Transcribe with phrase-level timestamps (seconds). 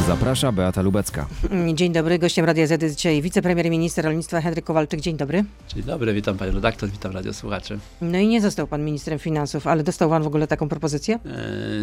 [0.00, 1.26] Zaprasza Beata Lubecka.
[1.74, 5.00] Dzień dobry, gościem Radia Z jest dzisiaj wicepremier i minister rolnictwa Henryk Kowalczyk.
[5.00, 5.44] Dzień dobry.
[5.74, 7.78] Dzień dobry, witam panią redaktor, witam radiosłuchaczy.
[8.00, 11.18] No i nie został pan ministrem finansów, ale dostał pan w ogóle taką propozycję?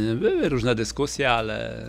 [0.10, 1.86] Yy, Były różne dyskusje, ale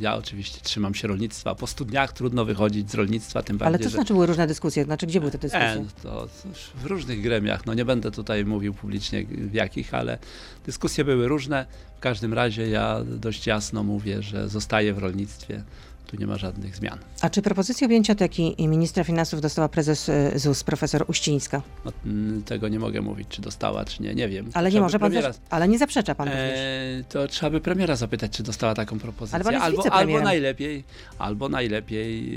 [0.00, 1.54] ja oczywiście trzymam się rolnictwa.
[1.54, 3.96] Po studniach trudno wychodzić z rolnictwa, tym bardziej, Ale to że...
[3.96, 5.66] znaczy były różne dyskusje, znaczy gdzie były te dyskusje?
[5.68, 10.18] E, to cóż, w różnych gremiach, no nie będę tutaj mówił publicznie w jakich, ale
[10.66, 11.66] dyskusje były różne.
[11.96, 15.62] W każdym razie ja dość jasno mówię, że zostaję w rolnictwie.
[16.06, 16.98] Tu nie ma żadnych zmian.
[17.20, 21.62] A czy propozycję objęcia teki ministra finansów dostała prezes y, ZUS, profesor Uścińska?
[21.84, 24.50] No, mm, tego nie mogę mówić, czy dostała, czy nie, nie wiem.
[24.54, 26.58] Ale nie Trzeba może pan premiera- ale nie zaprzecza pan również.
[26.58, 29.40] E, to trzeba by premiera zapytać, czy dostała taką propozycję.
[29.48, 30.84] Ale albo, albo najlepiej,
[31.18, 32.30] albo najlepiej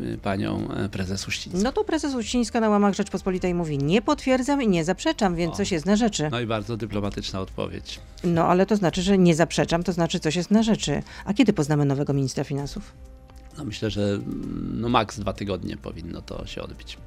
[0.00, 1.62] yy, panią e, prezes Uścińską.
[1.62, 5.56] No to prezes Uścińska na łamach Rzeczpospolitej mówi, nie potwierdzam i nie zaprzeczam, więc O.
[5.56, 6.28] coś jest na rzeczy.
[6.30, 8.00] No i bardzo dyplomatyczna odpowiedź.
[8.24, 11.02] No ale to znaczy, że nie zaprzeczam, to znaczy coś jest na rzeczy.
[11.24, 12.65] A kiedy poznamy nowego ministra finansów?
[13.58, 16.98] No myślę, że mm, no maks dwa tygodnie powinno to się odbyć.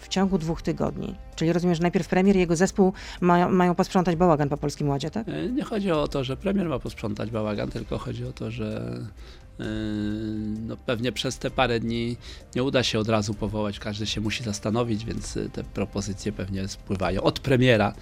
[0.00, 1.14] w ciągu dwóch tygodni.
[1.36, 5.10] Czyli rozumiem, że najpierw premier i jego zespół mają, mają posprzątać bałagan po Polskim Ładzie,
[5.10, 5.28] tak?
[5.28, 8.98] E, Nie chodzi o to, że premier ma posprzątać bałagan, tylko chodzi o to, że
[9.58, 9.64] yy,
[10.66, 12.16] no pewnie przez te parę dni
[12.54, 17.22] nie uda się od razu powołać, każdy się musi zastanowić, więc te propozycje pewnie spływają
[17.22, 17.94] od premiera.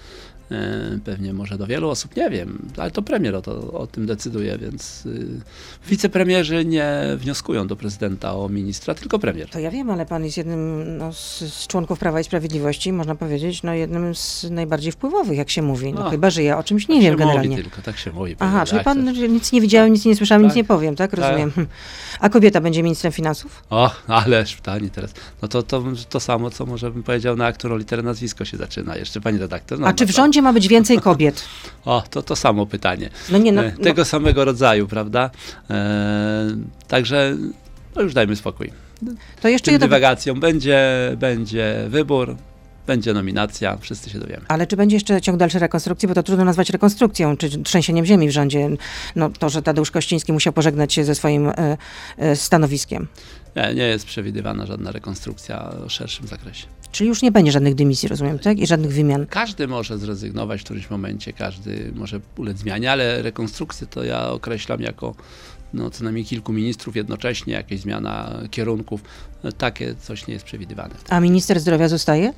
[0.51, 0.57] Yy,
[1.05, 4.59] Pewnie może do wielu osób, nie wiem, ale to premier o, to, o tym decyduje,
[4.59, 5.27] więc yy,
[5.89, 9.48] wicepremierzy nie wnioskują do prezydenta o ministra, tylko premier.
[9.51, 13.15] To ja wiem, ale pan jest jednym no, z, z członków Prawa i Sprawiedliwości, można
[13.15, 15.93] powiedzieć, no jednym z najbardziej wpływowych, jak się mówi.
[15.93, 16.11] No, No.
[16.11, 17.57] chyba, że ja o czymś nie tak wiem generalnie.
[17.57, 18.37] Tylko, tak się mówi.
[18.39, 20.57] Aha, czyli pan nic nie widziałem, nic nie słyszałem, nic Tak.
[20.57, 21.13] nie powiem, tak?
[21.13, 21.53] Rozumiem.
[22.20, 23.63] A kobieta będzie ministrem finansów?
[23.70, 25.13] O, ależ pytanie teraz.
[25.43, 28.57] No to, to to samo, co może bym powiedział na aktor o literę nazwisko się
[28.57, 28.97] zaczyna.
[28.97, 29.79] Jeszcze pani redaktor.
[29.81, 31.45] No, A czy no w to- rządzie ma być więcej kobiet?
[31.85, 33.11] O, to to samo pytanie.
[33.31, 35.31] No nie, no, E, no Tego samego rodzaju, prawda?
[35.71, 36.57] E,
[36.89, 37.37] także
[37.97, 38.73] no już dajmy spokój.
[39.41, 39.87] to jeszcze Tym jedno...
[39.87, 40.81] dywagacją będzie,
[41.17, 42.37] będzie wybór,
[42.87, 44.45] będzie nominacja, wszyscy się dowiemy.
[44.48, 48.29] Ale czy będzie jeszcze ciąg dalszy rekonstrukcji, bo to trudno nazwać rekonstrukcją, czy trzęsieniem ziemi
[48.29, 48.69] w rządzie,
[49.17, 51.77] no to, że Tadeusz Kościński musiał pożegnać się ze swoim e,
[52.19, 53.09] e, stanowiskiem.
[53.57, 56.67] Nie, nie jest przewidywana żadna rekonstrukcja o szerszym zakresie.
[56.92, 58.58] Czyli już nie będzie żadnych dymisji, rozumiem, tak?
[58.58, 59.27] I żadnych wymian.
[59.27, 64.80] Każdy może zrezygnować w którymś momencie, każdy może ulec zmianie, ale rekonstrukcję to ja określam
[64.80, 65.14] jako
[65.75, 69.03] no, co najmniej kilku ministrów jednocześnie, jakaś zmiana kierunków.
[69.45, 70.95] No, takie coś nie jest przewidywane.
[71.08, 72.33] A minister zdrowia zostaje?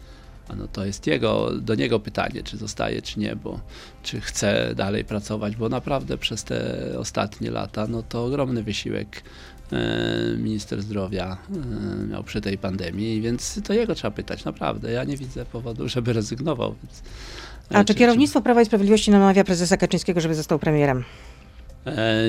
[0.48, 3.60] A no to jest jego, do niego pytanie, czy zostaje, czy nie, bo
[4.02, 9.22] czy chce dalej pracować, bo naprawdę przez te ostatnie lata, no to ogromny wysiłek
[10.38, 11.36] minister zdrowia
[12.02, 14.92] e, miał przy tej pandemii, więc to jego trzeba pytać, naprawdę.
[14.92, 16.74] Ja nie widzę powodu, żeby rezygnował.
[16.82, 17.02] Więc,
[17.70, 21.04] e, A czy kierownictwo Prawa i Sprawiedliwości namawia prezesa Kaczyńskiego, żeby został premierem?
[21.86, 22.22] E,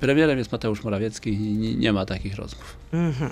[0.00, 2.76] Premierem jest Mateusz Morawiecki i nie, nie ma takich rozmów.
[2.92, 3.30] Mhm.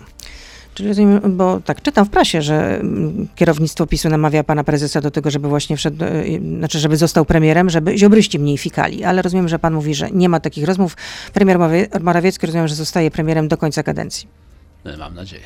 [0.74, 5.10] Czyli rozumiem, bo tak czytam w prasie, że mm, kierownictwo PiSu namawia pana prezesa do
[5.10, 6.24] tego, żeby właśnie wszedł, e,
[6.58, 9.04] znaczy żeby został premierem, żeby ziobryści mniej fikali.
[9.04, 10.96] Ale rozumiem, że pan mówi, że nie ma takich rozmów.
[11.32, 14.28] Premier Morawie- Morawiecki rozumiem, że zostaje premierem do końca kadencji.
[14.84, 15.42] E, Mam nadzieję.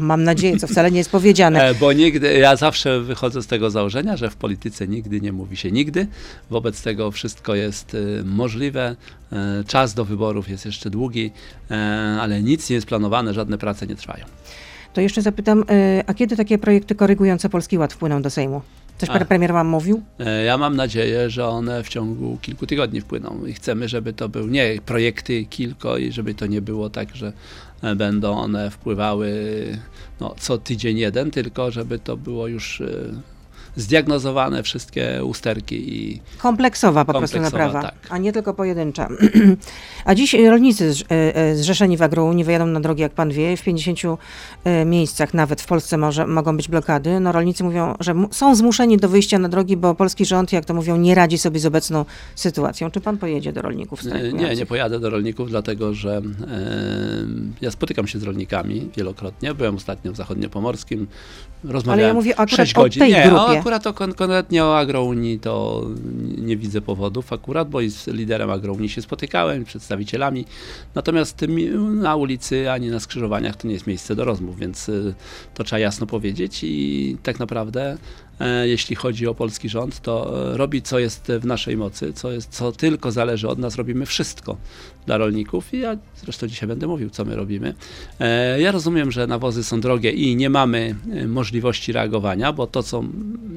[0.00, 1.62] Mam nadzieję, co wcale nie jest powiedziane.
[1.68, 5.56] E, Bo nigdy, ja zawsze wychodzę z tego założenia, że w polityce nigdy nie mówi
[5.56, 6.06] się nigdy.
[6.50, 8.96] Wobec tego wszystko jest e, możliwe.
[9.32, 11.30] E, Czas do wyborów jest jeszcze długi,
[11.70, 11.74] e,
[12.20, 14.24] ale nic nie jest planowane, żadne prace nie trwają.
[14.92, 15.64] To jeszcze zapytam,
[16.06, 18.60] a kiedy takie projekty korygujące Polski Ład wpłyną do Sejmu?
[18.98, 19.24] Coś pan A.
[19.24, 20.02] premier wam mówił?
[20.18, 24.28] E, Ja mam nadzieję, że one w ciągu kilku tygodni wpłyną i chcemy, żeby to
[24.28, 27.32] był nie projekty kilko i żeby to nie było tak, że
[27.82, 29.32] e, będą one wpływały
[30.20, 32.86] no, co tydzień jeden, tylko żeby to było już e,
[33.76, 38.08] zdiagnozowane wszystkie usterki i Kompleksowa po prostu Kompleksowa, naprawa, tak.
[38.10, 39.08] a nie tylko pojedyncza.
[40.04, 43.56] a dziś rolnicy zrz- e, e, zrzeszeni w Agrounii wyjadą na drogi, jak pan wie,
[43.56, 43.98] w 50
[44.64, 47.20] e, miejscach nawet w Polsce może, mogą być blokady.
[47.20, 50.74] No rolnicy mówią, że są zmuszeni do wyjścia na drogi, bo polski rząd, jak to
[50.74, 52.04] mówią, nie radzi sobie z obecną
[52.34, 52.90] sytuacją.
[52.90, 56.22] Czy pan pojedzie do rolników Nie, nie, nie pojadę do rolników, dlatego że
[57.60, 59.54] ja spotykam się z rolnikami wielokrotnie.
[59.54, 61.06] Byłem ostatnio w Zachodniopomorskim,
[61.64, 63.00] rozmawiałem Ale ja mówię akurat 6 o godzin.
[63.00, 63.62] tej nie, grupie.
[63.64, 65.86] Akurat o, kon- konkretnie o Agrounii to
[66.38, 70.44] nie widzę powodów akurat, bo z liderem Agrounii się spotykałem, przedstawicielami.
[70.94, 71.68] Natomiast mi-
[72.02, 75.14] na ulicy ani na skrzyżowaniach to nie jest miejsce do rozmów, więc y,
[75.54, 77.96] to trzeba jasno powiedzieć i tak naprawdę
[78.40, 80.14] e, jeśli chodzi o polski rząd, to
[80.52, 84.06] e, robi co jest w naszej mocy, co, jest, co tylko zależy od nas, robimy
[84.06, 84.56] wszystko
[85.06, 87.74] dla rolników i ja zresztą dzisiaj będę mówił, co my robimy.
[88.20, 90.94] E, Ja rozumiem, że nawozy są drogie i nie mamy
[91.28, 93.04] możliwości reagowania, bo to, co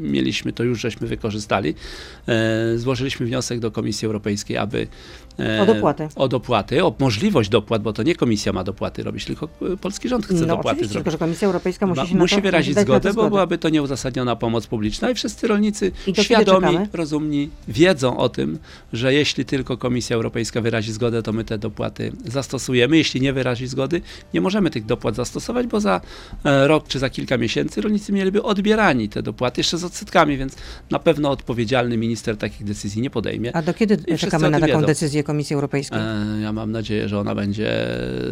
[0.07, 1.75] mieliśmy, to już żeśmy wykorzystali.
[2.27, 4.87] E, Złożyliśmy wniosek do Komisji Europejskiej, aby
[5.39, 6.07] e, O dopłaty.
[6.15, 10.09] O dopłaty, o możliwość dopłat, bo to nie komisja ma dopłaty robić, tylko e, polski
[10.09, 10.93] rząd chce no dopłaty zrobić.
[10.93, 13.69] tylko że Komisja Europejska musi Ma- się na musi wyrazić to zgodę, bo byłaby to
[13.69, 18.59] nieuzasadniona pomoc publiczna i wszyscy rolnicy I świadomi, rozumni wiedzą o tym,
[18.93, 22.97] że jeśli tylko Komisja Europejska wyrazi zgodę, to my te dopłaty zastosujemy.
[22.97, 24.01] Jeśli nie wyrazi zgody,
[24.33, 26.01] nie możemy tych dopłat zastosować, bo za
[26.43, 30.55] rok czy za kilka miesięcy rolnicy mieliby odbierani te dopłaty jeszcze z odsetkami, więc
[30.91, 33.55] na pewno odpowiedzialny minister takich decyzji nie podejmie.
[33.55, 34.85] A do kiedy czekamy na taką wiedzą.
[34.87, 35.99] decyzję Komisji Europejskiej?
[35.99, 37.87] E, Ja mam nadzieję, że ona będzie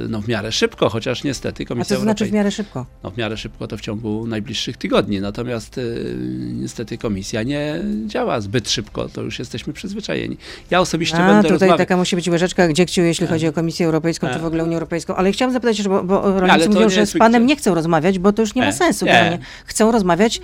[0.09, 2.85] no, w miarę szybko, chociaż niestety A Komisja co to znaczy w Europejska miarę szybko?
[3.03, 5.21] no, w miarę szybko to w ciągu najbliższych tygodni.
[5.21, 6.15] Natomiast y,
[6.53, 10.37] niestety komisja nie działa zbyt szybko, to już jesteśmy przyzwyczajeni.
[10.71, 11.77] Ja osobiście A, będę tutaj rozmawiał.
[11.77, 13.29] taka musi być łyżeczka, gdzie jeśli E.
[13.29, 14.39] chodzi o Komisję Europejską, czy E.
[14.39, 15.15] w ogóle Unię Europejską.
[15.15, 18.41] Ale chciałam zapytać, bo, bo rolnicy mówią, że z panem nie chcą rozmawiać, bo to
[18.41, 18.73] już nie ma E.
[18.73, 19.05] sensu.
[19.05, 19.39] Generalnie.
[19.65, 20.41] Chcą rozmawiać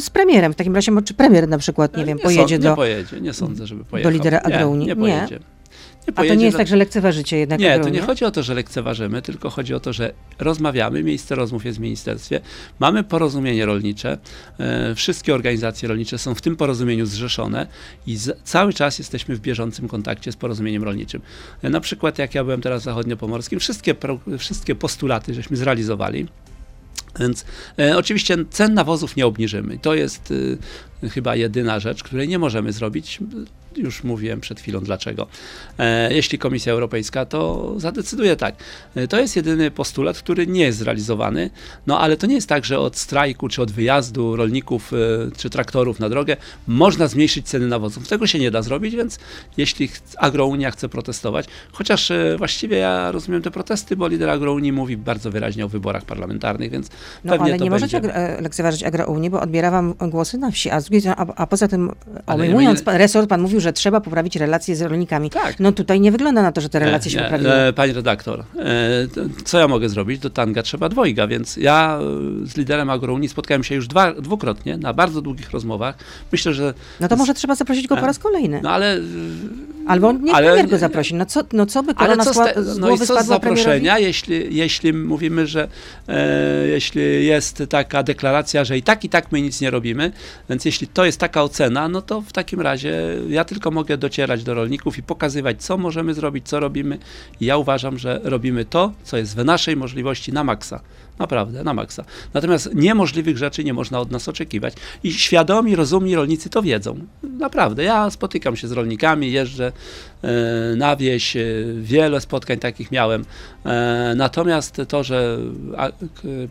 [0.00, 0.52] z premierem.
[0.52, 2.70] W takim razie, czy premier na przykład, nie wiem, nie pojedzie sąd- do...
[2.70, 4.12] Nie pojedzie, nie sądzę, żeby pojechał.
[4.12, 4.86] lidera Nie, Agrounii?
[4.86, 4.96] Nie Nie.
[4.96, 5.38] pojedzie.
[6.00, 8.30] Nie A to pojedzie, nie jest tak, że lekceważycie jednak Nie, to nie chodzi o
[8.30, 12.40] to, że lekceważymy, tylko chodzi o to, że rozmawiamy, miejsce rozmów jest w ministerstwie,
[12.78, 14.18] mamy porozumienie rolnicze,
[14.58, 17.66] e, wszystkie organizacje rolnicze są w tym porozumieniu zrzeszone
[18.06, 21.20] i z, cały czas jesteśmy w bieżącym kontakcie z porozumieniem rolniczym.
[21.62, 26.26] E, na przykład jak ja byłem teraz w zachodniopomorskim, wszystkie, pro, wszystkie postulaty żeśmy zrealizowali.
[27.18, 27.44] Więc
[27.78, 29.78] e, oczywiście cen nawozów nie obniżymy.
[29.78, 30.34] To jest
[31.02, 33.18] e, chyba jedyna rzecz, której nie możemy zrobić.
[33.76, 35.26] Już mówiłem przed chwilą dlaczego.
[35.78, 38.54] E, jeśli Komisja Europejska to zadecyduje tak.
[38.94, 41.50] E, to jest jedyny postulat, który nie jest zrealizowany.
[41.86, 44.96] No ale to nie jest tak, że od strajku czy od wyjazdu rolników e,
[45.36, 46.36] czy traktorów na drogę
[46.66, 48.08] można zmniejszyć ceny nawozów.
[48.08, 49.18] Tego się nie da zrobić, więc
[49.56, 55.30] jeśli Agrounia chce protestować, chociaż właściwie ja rozumiem te protesty, bo lider Agrounii mówi bardzo
[55.30, 56.88] wyraźnie o wyborach parlamentarnych, więc
[57.24, 58.36] No pewnie ale to nie możecie będzie.
[58.40, 60.80] lekceważyć Agrounii, bo odbiera wam głosy na wsi, a,
[61.16, 61.90] a, a poza tym
[62.26, 65.30] Ale obejmując pan, resort, pan mówił, że trzeba poprawić relacje z rolnikami.
[65.30, 65.60] Tak.
[65.60, 67.52] No tutaj nie wygląda na to, że te relacje się Nie, poprawiły.
[67.52, 68.44] e, Pani redaktor, e,
[69.44, 70.18] co ja mogę zrobić?
[70.18, 71.98] Do tanga trzeba dwojga, więc ja
[72.42, 75.94] e, z liderem Agrounii spotkałem się już dwa, dwukrotnie na bardzo długich rozmowach.
[76.32, 78.60] Myślę, że No to może trzeba zaprosić go po E, raz kolejny.
[78.62, 78.98] no ale
[79.86, 81.14] Albo niech ale premier go nie- zaprosi.
[81.14, 83.22] No co, no co by Ale korona co z, skła- te, z no i co
[83.22, 85.68] z zaproszenia, jeśli, jeśli mówimy, że
[86.08, 90.12] e, jeśli jest taka deklaracja, że i tak, i tak my nic nie robimy,
[90.48, 94.44] więc jeśli to jest taka ocena, no to w takim razie ja tylko mogę docierać
[94.44, 96.98] do rolników i pokazywać, co możemy zrobić, co robimy.
[97.40, 100.80] I ja uważam, że robimy to, co jest w naszej możliwości na maksa.
[101.18, 102.04] Naprawdę, na maksa.
[102.34, 104.74] Natomiast niemożliwych rzeczy nie można od nas oczekiwać.
[105.02, 106.98] I świadomi, rozumni rolnicy to wiedzą.
[107.22, 107.84] Naprawdę.
[107.84, 109.72] Ja spotykam się z rolnikami, jeżdżę
[110.76, 111.42] na wieś, e,
[111.82, 113.24] wiele spotkań takich miałem.
[113.66, 115.38] E, Natomiast to, że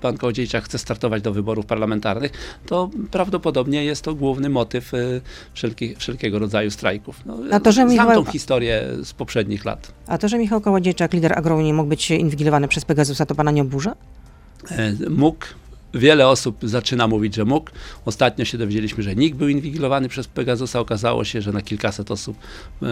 [0.02, 2.32] pan Kołodziejczak chce startować do wyborów parlamentarnych,
[2.66, 4.98] to prawdopodobnie jest to główny motyw e,
[5.54, 7.22] wszelki, wszelkiego rodzaju strajków.
[7.26, 9.92] No, A to, że Znam Michał- tą historię z poprzednich lat.
[10.08, 13.62] A to, że Michał Kołodziejczak, lider Agrounii, mógł być inwigilowany przez Pegasusa, to pana nie
[13.62, 13.96] oburza?
[14.72, 15.46] E, mógł.
[15.94, 17.72] Wiele osób zaczyna mówić, że mógł.
[18.06, 20.80] Ostatnio się dowiedzieliśmy, że nikt był inwigilowany przez Pegasusa.
[20.80, 22.38] Okazało się, że na kilkaset osób
[22.82, 22.86] e,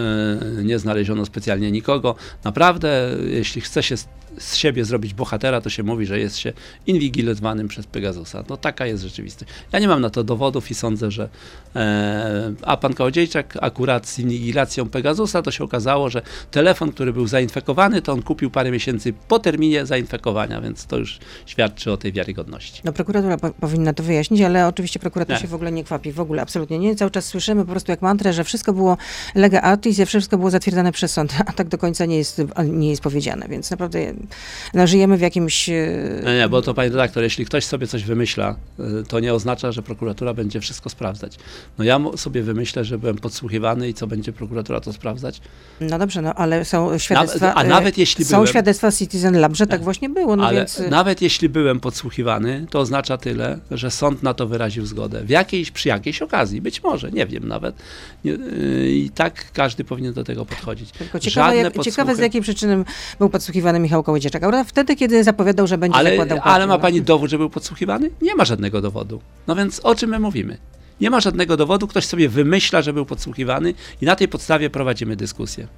[0.64, 2.14] nie znaleziono specjalnie nikogo.
[2.44, 6.52] Naprawdę, jeśli chce się z, siebie zrobić bohatera, to się mówi, że jest się
[6.86, 8.44] inwigilowanym przez Pegasusa.
[8.48, 9.52] No taka jest rzeczywistość.
[9.72, 11.28] Ja nie mam na to dowodów i sądzę, że
[11.76, 17.26] e, a pan Kołodziejczak akurat z inwigilacją Pegasusa to się okazało, że telefon, który był
[17.26, 22.12] zainfekowany, to on kupił parę miesięcy po terminie zainfekowania, więc to już świadczy o tej
[22.12, 22.82] wiarygodności.
[22.88, 25.42] No prokuratura po, powinna to wyjaśnić, ale oczywiście prokurator Nie.
[25.42, 26.96] się w ogóle nie kwapi, w ogóle absolutnie nie.
[26.96, 28.96] Cały czas słyszymy po prostu jak mantrę, że wszystko było
[29.34, 32.90] lega artis, że wszystko było zatwierdzane przez sąd, a tak do końca nie jest, nie
[32.90, 33.98] jest powiedziane, więc naprawdę
[34.74, 35.68] no, żyjemy w jakimś...
[35.68, 35.74] e,
[36.24, 39.72] Nie, nie, bo to panie redaktor, jeśli ktoś sobie coś wymyśla, y, to nie oznacza,
[39.72, 41.36] że prokuratura będzie wszystko sprawdzać.
[41.78, 45.40] No ja sobie wymyślę, że byłem podsłuchiwany i co będzie prokuratura to sprawdzać?
[45.80, 47.54] No dobrze, no ale są świadectwa...
[47.54, 50.56] a e, nawet jeśli Są byłem- świadectwa Citizen Lab, że tak właśnie było, no Ale
[50.58, 50.82] więc...
[50.90, 55.24] nawet jeśli byłem podsłuchiwany, to oznacza tyle, że sąd na to wyraził zgodę.
[55.24, 57.74] W jakiejś, przy jakiejś okazji, być może, nie wiem nawet.
[58.24, 60.90] Nie, y, I tak każdy powinien do tego podchodzić.
[60.90, 62.84] Tylko ciekawe, jak, ciekawe z podsłuchy- jakiej przyczyny
[63.18, 64.42] był podsłuchiwany Michał Kołodziejczak.
[64.42, 64.64] Prawda?
[64.64, 66.80] Wtedy, kiedy zapowiadał, że będzie Ale, zakładał ale ma no.
[66.80, 68.10] pani dowód, że był podsłuchiwany?
[68.22, 69.20] Nie ma żadnego dowodu.
[69.46, 70.58] No więc o czym my mówimy?
[71.00, 75.16] Nie ma żadnego dowodu, ktoś sobie wymyśla, że był podsłuchiwany i na tej podstawie prowadzimy
[75.16, 75.68] dyskusję.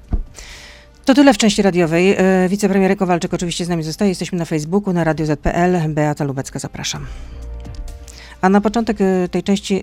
[1.10, 2.14] To tyle w części radiowej.
[2.18, 4.08] E, Wicepremier Kowalczyk oczywiście z nami zostaje.
[4.08, 5.88] Jesteśmy na Facebooku, na Radio ZPL.
[5.88, 7.06] Beata Lubecka, zapraszam.
[8.40, 9.82] A na początek e, tej części e,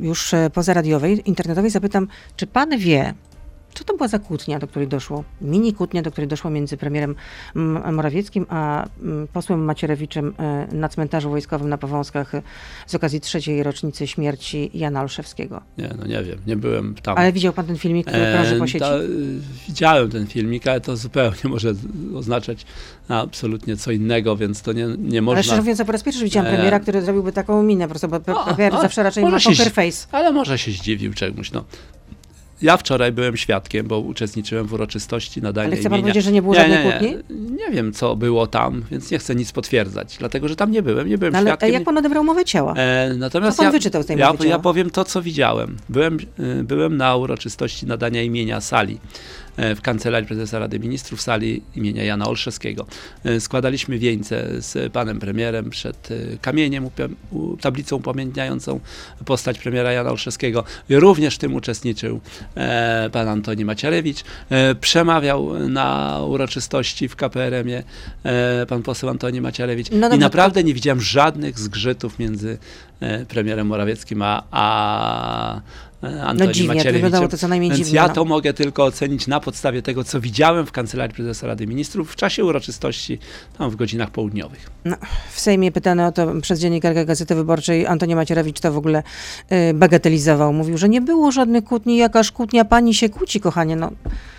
[0.00, 3.14] już pozaradiowej, internetowej zapytam, czy pan wie,
[3.78, 5.24] Co to była za kłótnia, do której doszło?
[5.40, 7.14] Mini kłótnia, do której doszło między premierem
[7.92, 12.42] Morawieckim a mm, posłem Macierewiczem e, na cmentarzu wojskowym na Powązkach e,
[12.86, 15.62] z okazji trzeciej rocznicy śmierci Jana Olszewskiego.
[15.78, 17.18] Nie, no nie wiem, nie byłem tam.
[17.18, 18.84] Ale widział pan ten filmik, który krąży po sieci?
[18.84, 21.74] y, widziałem ten filmik, ale to zupełnie może
[22.14, 22.66] oznaczać
[23.08, 25.42] absolutnie co innego, więc to nie, nie Ale można.
[25.42, 28.20] szczerze mówiąc, po raz pierwszy widziałam E, premiera, który zrobiłby taką minę, po prostu, bo
[28.20, 30.06] premier zawsze raczej ma poker face.
[30.12, 31.64] Ale może się zdziwił czemuś, no.
[32.62, 36.02] Ja wczoraj byłem świadkiem, bo uczestniczyłem w uroczystości nadania Ale chce pan imienia.
[36.02, 37.16] powiedzieć, że nie było nie, żadnej nie, kłótni?
[37.30, 40.82] nie, nie wiem, co było tam, więc nie chcę nic potwierdzać, dlatego, że tam nie
[40.82, 41.72] byłem, nie byłem No, ale świadkiem.
[41.72, 42.74] jak pan odebrał mowę ciała?
[42.76, 44.50] E, natomiast Co pan ja, wyczytał z tej ja, mowy ciała?
[44.50, 45.76] ja powiem to, co widziałem.
[45.88, 48.98] Byłem, y, byłem na uroczystości nadania imienia sali e,
[49.76, 52.86] w Kancelarii Prezesa Rady Ministrów, sali imienia Jana Olszewskiego.
[53.24, 56.90] E, Składaliśmy wieńce z panem premierem przed e, kamieniem,
[57.60, 58.80] tablicą upamiętniającą
[59.24, 60.64] postać premiera Jana Olszewskiego.
[60.88, 62.20] I również w tym uczestniczył
[62.54, 64.24] e, pan Antoni Macierewicz.
[64.50, 67.82] E, przemawiał na uroczystości w KPRM-ie
[68.24, 69.90] e, pan poseł Antoni Macierewicz.
[69.90, 72.87] No I dobrze, naprawdę nie widziałem żadnych zgrzytów między e,
[73.28, 75.60] premierem Morawieckim a, a
[76.02, 77.96] e, Antonim No dziwnie, to wyglądało to co najmniej Więc dziwnie.
[77.96, 78.14] ja no.
[78.14, 82.16] to mogę tylko ocenić na podstawie tego, co widziałem w Kancelarii Prezesa Rady Ministrów w
[82.16, 83.18] czasie uroczystości,
[83.58, 84.70] tam w godzinach południowych.
[85.30, 89.02] W Sejmie pytany o to przez dziennikarkę Gazety Wyborczej Antoni Macierewicz to w ogóle
[89.52, 90.52] y, bagatelizował.
[90.52, 93.76] Mówił, że nie było żadnych kłótni, jakaż kłótnia, pani się kłóci, kochanie.
[93.76, 93.90] No,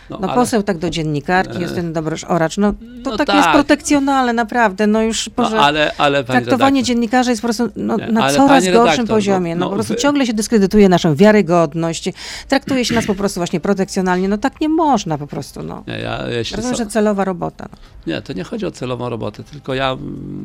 [0.10, 2.58] no ale- poseł tak do dziennikarki, E, jest ten dobry oracz.
[2.58, 2.74] No
[3.04, 3.36] to no takie tak.
[3.36, 4.88] jest protekcjonalne, naprawdę.
[4.88, 8.24] No już no, Boże, ale, ale pani traktowanie redaktor, dziennikarzy jest po prostu no, na
[8.24, 9.56] ale coraz gorszym redaktor, poziomie.
[9.56, 12.10] No, no, po prostu wy- ciągle się dyskredytuje naszą wiarygodność,
[12.48, 14.30] traktuje się nas po prostu właśnie protekcjonalnie.
[14.30, 15.63] No tak nie można po prostu.
[15.63, 15.84] No.
[15.88, 16.24] nie, ja,
[16.56, 17.68] Rozumiem, że celowa robota.
[17.72, 18.13] No.
[18.13, 19.98] nie, to nie chodzi o celową robotę, tylko ja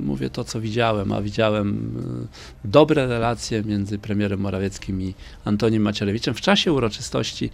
[0.05, 1.97] mówię to, co widziałem, a widziałem
[2.65, 7.51] y, dobre relacje między premierem Morawieckim i Antonim Macierewiczem w czasie uroczystości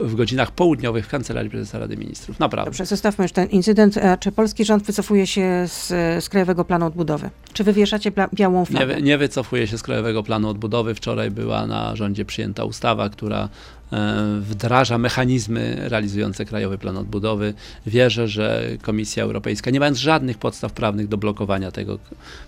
[0.00, 2.38] w godzinach południowych w Kancelarii Prezesa Rady Ministrów.
[2.40, 2.70] Naprawdę.
[2.70, 3.96] Dobrze, zostawmy już ten incydent.
[3.98, 5.88] A Czy polski rząd wycofuje się z,
[6.24, 7.30] z Krajowego Planu Odbudowy?
[7.52, 8.94] Czy wywieszacie białą Nie, flagę?
[8.94, 10.94] wy- nie wycofuje się z Krajowego Planu Odbudowy.
[10.94, 13.48] Wczoraj była na rządzie przyjęta ustawa, która e,
[14.40, 17.54] wdraża mechanizmy realizujące Krajowy Plan Odbudowy.
[17.86, 21.98] Wierzę, że Komisja Europejska, nie mając żadnych podstaw prawnych do blokowania tego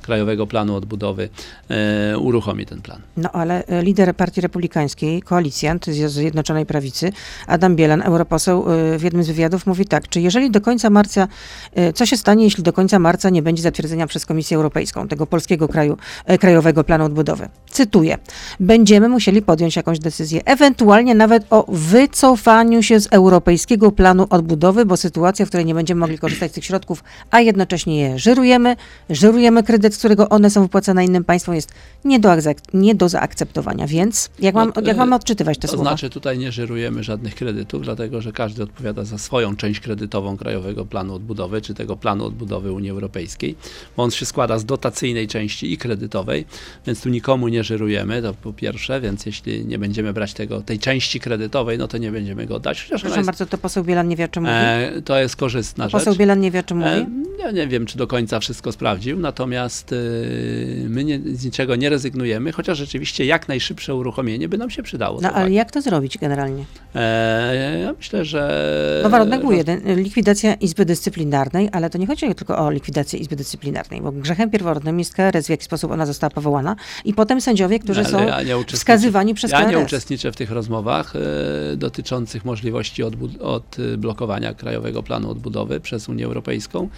[0.03, 1.29] Krajowego Planu Odbudowy,
[1.69, 3.01] e, uruchomi ten plan.
[3.17, 7.13] No ale e, lider Partii Republikańskiej, koalicjant z Zjednoczonej Prawicy,
[7.47, 11.29] Adam Bielan, europoseł, e, w jednym z wywiadów mówi tak, czy jeżeli do końca marca,
[11.75, 15.27] e, co się stanie, jeśli do końca marca nie będzie zatwierdzenia przez Komisję Europejską tego
[15.27, 15.97] polskiego kraju,
[16.27, 17.49] e, Krajowego Planu Odbudowy?
[17.71, 18.19] Cytuję,
[18.61, 24.97] będziemy musieli podjąć jakąś decyzję, ewentualnie nawet o wycofaniu się z Europejskiego Planu Odbudowy, bo
[24.97, 28.77] sytuacja, w której nie będziemy mogli korzystać z tych środków, a jednocześnie je żyrujemy,
[29.11, 31.73] żyrujemy kredyt, z którego one są wypłacane innym państwom, jest
[32.05, 32.31] nie do,
[32.75, 33.87] nie do zaakceptowania.
[33.87, 35.91] Więc jak, No, mam, to, jak e, mamy odczytywać te To słowa?
[35.91, 40.85] znaczy tutaj nie żyrujemy żadnych kredytów, dlatego że każdy odpowiada za swoją część kredytową Krajowego
[40.85, 43.57] Planu Odbudowy, czy tego planu odbudowy Unii Europejskiej,
[43.97, 46.45] bo on się składa z dotacyjnej części i kredytowej,
[46.87, 50.79] więc tu nikomu nie żyrujemy, to po pierwsze, więc jeśli nie będziemy brać tego, tej
[50.79, 52.83] części kredytowej, no to nie będziemy go dać.
[52.83, 54.55] Chociaż Proszę jest, bardzo, to poseł Bielan nie wie, o czym mówi.
[54.55, 55.93] e, to jest korzystna rzecz.
[55.93, 56.91] poseł Bielan nie wie, o czym mówi.
[56.91, 57.07] E,
[57.43, 61.89] Ja nie wiem, czy do końca wszystko sprawdził, natomiast y, my nie, z niczego nie
[61.91, 65.21] rezygnujemy, chociaż rzeczywiście jak najszybsze uruchomienie by nam się przydało.
[65.21, 66.65] No ale jak to zrobić generalnie?
[66.95, 69.01] E, ja myślę, że.
[69.03, 73.37] No warunek był jeden, likwidacja Izby Dyscyplinarnej, ale to nie chodzi tylko o likwidację Izby
[73.37, 77.79] Dyscyplinarnej, bo grzechem pierwotnym jest KRS, w jaki sposób ona została powołana i potem sędziowie,
[77.79, 79.87] którzy Ale są ja nie wskazywani przez Ja nie KRS.
[79.87, 83.03] uczestniczę w tych rozmowach e, dotyczących możliwości
[83.41, 86.89] odblokowania Krajowego Planu Odbudowy przez Unię Europejską.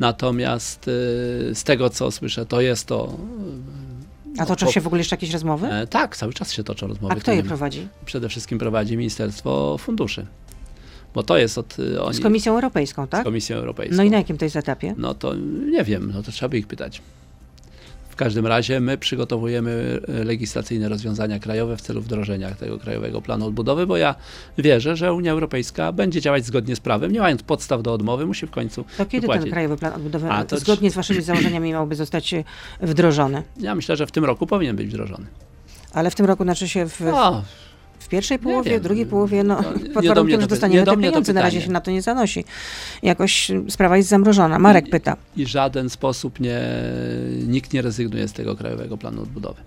[0.00, 0.90] Natomiast e,
[1.54, 3.16] z tego, co słyszę, to jest to.
[4.38, 5.66] A toczą się w ogóle jeszcze jakieś rozmowy?
[5.66, 7.14] E, tak, cały czas się toczą rozmowy.
[7.14, 7.88] A kto To je prowadzi?
[8.04, 10.26] Przede wszystkim prowadzi Ministerstwo Funduszy.
[11.14, 13.24] Bo to jest od e, oni, Z Komisją Europejską, z tak?
[13.24, 13.96] Komisją Europejską.
[13.96, 14.94] No i na jakim to jest etapie?
[14.98, 15.34] No to
[15.70, 17.02] nie wiem, no to trzeba by ich pytać.
[18.14, 23.46] W każdym razie my przygotowujemy e, legislacyjne rozwiązania krajowe w celu wdrożenia tego Krajowego Planu
[23.46, 24.14] Odbudowy, bo ja
[24.58, 28.46] wierzę, że Unia Europejska będzie działać zgodnie z prawem, nie mając podstaw do odmowy, musi
[28.46, 29.44] w końcu To kiedy wypłacić.
[29.44, 32.44] ten Krajowy Plan Odbudowy A, to zgodnie z waszymi założeniami miałby zostać e,
[32.80, 33.42] wdrożony?
[33.60, 35.26] Ja myślę, że w tym roku powinien być wdrożony.
[35.92, 37.42] Ale w tym roku znaczy się w, O,
[38.04, 38.80] w pierwszej połowie, wiem.
[38.80, 41.32] w drugiej połowie, no nie- pod warunkiem, że dostaniemy nie do te pieniądze.
[41.32, 42.44] Na razie się na to nie zanosi.
[43.02, 44.58] Jakoś sprawa jest zamrożona.
[44.58, 45.16] Marek I- pyta.
[45.36, 46.60] I w żaden sposób nie,
[47.46, 49.60] nikt nie rezygnuje z tego Krajowego Planu Odbudowy.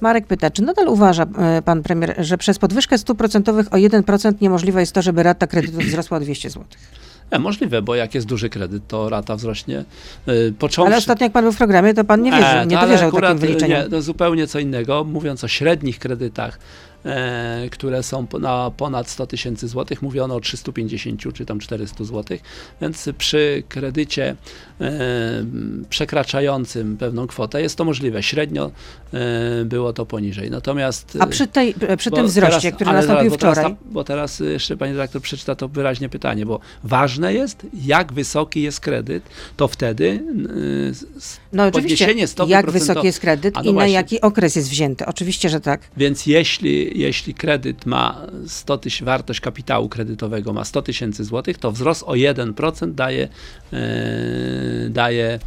[0.00, 4.34] Marek pyta, czy nadal uważa e, pan premier, że przez podwyżkę stóp procentowych o 1%
[4.40, 6.64] niemożliwe jest to, żeby rata kredytów wzrosła o 200 zł?
[7.30, 9.84] E, możliwe, bo jak jest duży kredyt, to rata wzrośnie.
[10.26, 10.88] E, począwszy...
[10.88, 13.30] Ale ostatnio jak pan był w programie, to pan nie wierzył, E, nie dowierzał akurat,
[13.30, 13.82] takim wyliczeniom.
[13.82, 15.04] Nie, to zupełnie co innego.
[15.04, 16.58] Mówiąc o średnich kredytach
[17.04, 20.02] e, które są na ponad 100 tysięcy złotych.
[20.02, 22.42] Mówiono o 350 czy tam 400 złotych,
[22.80, 24.36] więc przy kredycie
[24.80, 24.90] e,
[25.88, 28.22] przekraczającym pewną kwotę jest to możliwe.
[28.22, 28.70] Średnio
[29.64, 30.50] było to poniżej.
[30.50, 34.04] Natomiast A przy, tej, przy tym wzroście, teraz- który nastąpił zaraz, bo teraz wczoraj, Bo
[34.04, 38.80] teraz y, jeszcze pani redaktor przeczyta to wyraźnie pytanie, bo ważne jest, jak wysoki jest
[38.80, 39.22] kredyt,
[39.56, 40.92] to wtedy y,
[41.52, 43.92] no podniesienie stopy jak wysoki jest kredyt A no i na właśnie.
[43.92, 45.06] jaki okres jest wzięty.
[45.06, 45.80] Oczywiście, że tak.
[45.96, 51.72] Więc jeśli, jeśli kredyt ma 100 tyś, wartość kapitału kredytowego ma 100 tysięcy złotych, to
[51.72, 53.28] wzrost o 1% daje,
[53.72, 53.78] e,
[54.90, 55.38] daje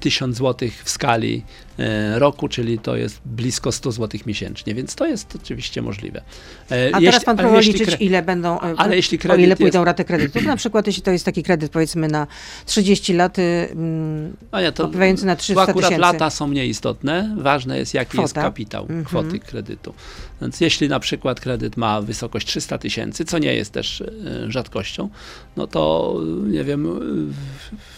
[0.00, 1.44] 1000 złotych w skali
[1.78, 6.22] e, roku, czyli to jest blisko 100 złotych miesięcznie, więc to jest oczywiście możliwe.
[6.70, 9.56] E, A jeśli- teraz pan próbował liczyć, kre- ile będą, e, ale jeśli o ile
[9.56, 10.44] pójdą jest- raty kredytów.
[10.44, 12.26] Na przykład, jeśli to jest taki kredyt, powiedzmy, na
[12.66, 14.88] 30 lat, mm, nie, to,
[15.24, 16.00] na tu 300 akurat tysięcy.
[16.00, 17.36] lata są nieistotne.
[17.38, 18.46] Ważne jest, jaki jest Kwota.
[18.46, 19.04] kapitał Mhm.
[19.04, 19.94] kwoty kredytu.
[20.40, 24.06] Więc jeśli na przykład kredyt ma wysokość 300 tysięcy, co nie jest też e,
[24.50, 25.08] rzadkością,
[25.56, 26.14] no to
[26.46, 26.88] nie wiem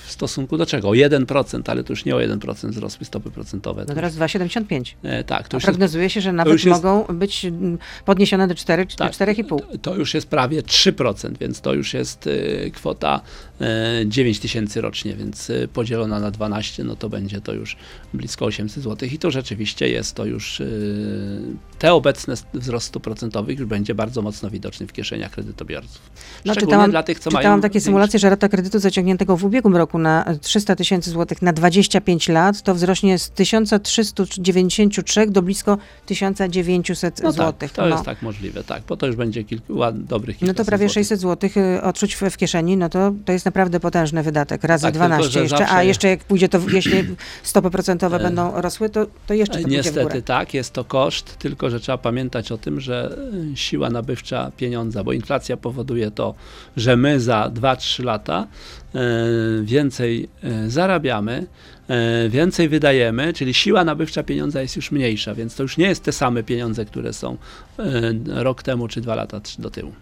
[0.07, 0.89] w- stosunku do czego?
[0.89, 0.95] O
[1.27, 3.85] 1%, ale to już nie o 1% wzrosły stopy procentowe.
[3.89, 4.79] no teraz 2,75.
[4.79, 7.47] już, e, tak, to już jest prognozuje się, że nawet jest- mogą być
[8.05, 9.13] podniesione do 4, czy Tak.
[9.13, 9.59] 4,5.
[9.61, 12.27] To- To już jest prawie 3%, więc to już jest
[12.67, 13.21] e, kwota
[13.61, 13.65] e,
[14.07, 17.77] 9 tysięcy rocznie, więc e, podzielona na 12, no to będzie to już
[18.15, 19.09] blisko 800 zł.
[19.13, 20.65] I to rzeczywiście jest to już, e,
[21.85, 26.01] te obecne wzrost stóp procentowych już będzie bardzo mocno widoczny w kieszeniach kredytobiorców.
[26.45, 29.45] No, czytałam, dla tych, co czytałam mają takie większe- symulacje, że rata kredytu zaciągniętego w
[29.45, 35.79] ubiegłym roku na 300 tysięcy złotych na 25 lat to wzrośnie z 1393 do blisko
[36.07, 37.73] 1900 No złotych.
[37.73, 40.65] tak, to jest tak możliwe, tak, bo to już będzie kilku ład, dobrych No to
[40.65, 40.95] prawie złotych.
[40.95, 44.83] 600 złotych y, odczuć w, w kieszeni, no to, to jest naprawdę potężny wydatek, razy
[44.83, 47.05] Tak, tylko, 12 że jeszcze, a jeszcze jak pójdzie to, jeśli
[47.43, 51.71] stopy procentowe E, będą rosły, to, to jeszcze to Niestety tak, jest to koszt, tylko
[51.71, 53.19] że trzeba pamiętać o tym, że
[53.53, 56.35] y, siła nabywcza pieniądza, bo inflacja powoduje to,
[56.77, 58.47] że my za 2-3 lata
[58.95, 58.99] y,
[59.65, 61.47] więcej y, zarabiamy,
[62.29, 66.13] więcej wydajemy, czyli siła nabywcza pieniądza jest już mniejsza, więc to już nie jest te
[66.13, 67.37] same pieniądze, które są
[68.27, 69.93] rok temu czy dwa lata do tyłu.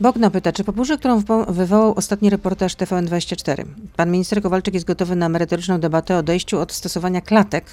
[0.00, 3.64] Bogna pyta, czy po burzy, którą wywo- wywołał ostatni reportaż TVN24,
[3.96, 7.64] pan minister Kowalczyk jest gotowy na merytoryczną debatę o odejściu od stosowania klatek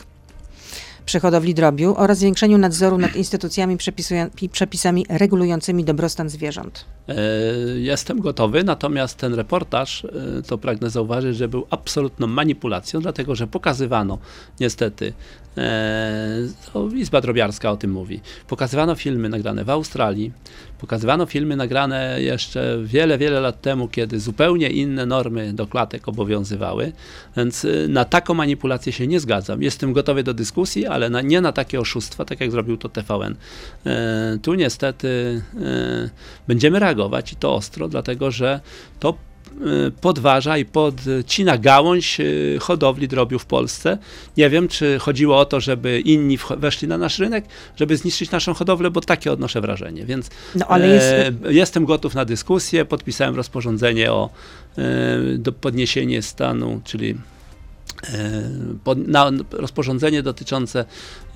[1.07, 3.77] przy hodowli drobiu oraz zwiększeniu nadzoru nad instytucjami
[4.51, 6.85] przepisami regulującymi dobrostan zwierząt?
[7.07, 7.15] E,
[7.77, 13.47] Jestem gotowy, natomiast ten reportaż, e, to pragnę zauważyć, że był absolutną manipulacją, dlatego że
[13.47, 14.17] pokazywano
[14.59, 15.13] niestety,
[16.73, 20.31] to Izba Drobiarska o tym mówi, pokazywano filmy nagrane w Australii,
[20.79, 26.91] pokazywano filmy nagrane jeszcze wiele, wiele lat temu, kiedy zupełnie inne normy do klatek obowiązywały,
[27.37, 29.63] więc e, na taką manipulację się nie zgadzam.
[29.63, 33.35] Jestem gotowy do dyskusji, ale na, nie na takie oszustwa, tak jak zrobił to TVN.
[33.85, 36.09] E, Tu niestety e,
[36.47, 38.59] będziemy reagować i to ostro, dlatego że
[38.99, 39.26] to e,
[40.01, 42.23] podważa i podcina gałąź e,
[42.59, 43.97] hodowli drobiu w Polsce.
[44.37, 48.53] Nie wiem, czy chodziło o to, żeby inni weszli na nasz rynek, żeby zniszczyć naszą
[48.53, 50.05] hodowlę, bo takie odnoszę wrażenie.
[50.05, 51.07] Więc No ale jest,
[51.45, 52.85] e, jestem gotów na dyskusję.
[52.85, 54.29] Podpisałem rozporządzenie o
[55.47, 57.15] e, podniesienie stanu, czyli
[58.83, 60.85] pod, na, rozporządzenie dotyczące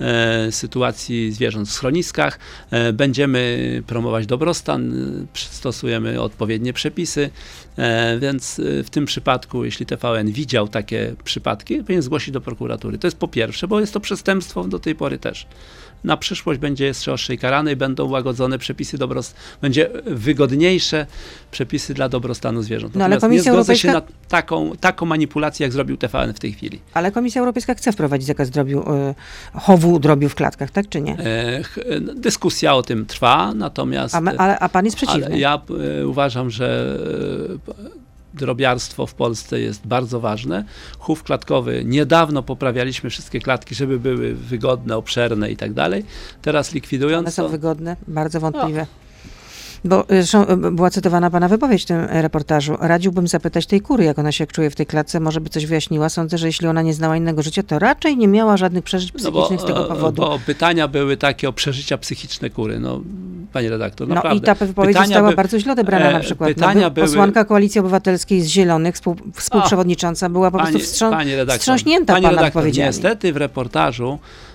[0.00, 2.38] e, sytuacji zwierząt w schroniskach.
[2.70, 7.30] E, będziemy promować dobrostan, e, stosujemy odpowiednie przepisy,
[7.76, 12.98] e, więc e, w tym przypadku, jeśli TVN widział takie przypadki, powinien zgłosić do prokuratury.
[12.98, 15.46] To jest po pierwsze, bo jest to przestępstwo do tej pory też.
[16.04, 21.06] Na przyszłość będzie jeszcze ostrzej karane i będą łagodzone przepisy dobrostanu, będzie wygodniejsze
[21.50, 22.94] przepisy dla dobrostanu zwierząt.
[22.94, 26.38] No, ale Natomiast nie Komisja zgodzę się na taką, taką manipulację, jak zrobił TVN w
[26.40, 26.80] tej chwili.
[26.94, 29.14] ale Komisja Europejska chce wprowadzić zakaz drobiu, y,
[29.60, 31.18] chowu drobiu w klatkach, tak czy nie?
[31.18, 35.26] E, e, no, dyskusja o tym trwa, natomiast A, my, ale, a pan jest przeciwny.
[35.26, 35.60] ale ja
[36.00, 36.98] e, uważam, że
[37.68, 38.01] e,
[38.34, 40.64] drobiarstwo w Polsce jest bardzo ważne.
[40.98, 46.04] Chów klatkowy, niedawno poprawialiśmy wszystkie klatki, żeby były wygodne, obszerne i tak dalej.
[46.42, 48.86] Teraz One likwidując są to, wygodne, bardzo wątpliwe.
[49.84, 52.76] Bo y, zresztą y, była cytowana pana wypowiedź w tym y, reportażu.
[52.80, 56.08] Radziłbym zapytać tej kury, jak ona się czuje w tej klatce, może by coś wyjaśniła.
[56.08, 59.30] Sądzę, że jeśli ona nie znała innego życia, to raczej nie miała żadnych przeżyć no
[59.30, 60.22] bo, psychicznych z tego e, powodu.
[60.22, 62.78] bo pytania były takie o przeżycia psychiczne kury.
[62.80, 63.00] No,
[63.52, 64.38] panie redaktor, No naprawdę.
[64.38, 66.48] i ta wypowiedź Pytania została by- bardzo źle odebrana e, na przykład.
[66.54, 71.10] pytania no, by- były- Posłanka Koalicji Obywatelskiej z Zielonych, współ, współprzewodnicząca, była po prostu wstrząs-
[71.10, 72.72] pani redaktor, wstrząśnięta pani pana redaktor.
[72.72, 74.51] Niestety w reportażu E,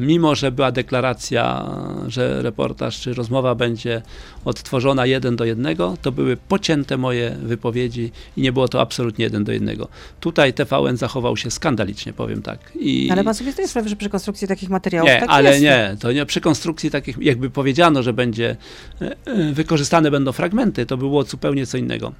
[0.00, 1.70] mimo, że była deklaracja,
[2.08, 4.02] że reportaż czy rozmowa będzie
[4.44, 9.44] odtworzona jeden do jednego, to były pocięte moje wypowiedzi i nie było to absolutnie jeden
[9.44, 9.88] do jednego.
[10.20, 12.58] Tutaj TVN zachował się skandalicznie, powiem tak.
[12.74, 13.08] I...
[13.12, 15.62] Ale pan sobie zdaje sprawę, że przy konstrukcji takich materiałów Nie, tak ale jest.
[15.62, 18.56] nie, to nie przy konstrukcji takich, jakby powiedziano, że będzie
[19.02, 22.12] e, e, wykorzystane będą fragmenty, to było zupełnie co innego.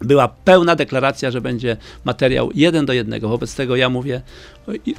[0.00, 3.28] Była pełna deklaracja, że będzie materiał jeden do jednego.
[3.28, 4.22] Wobec tego ja mówię,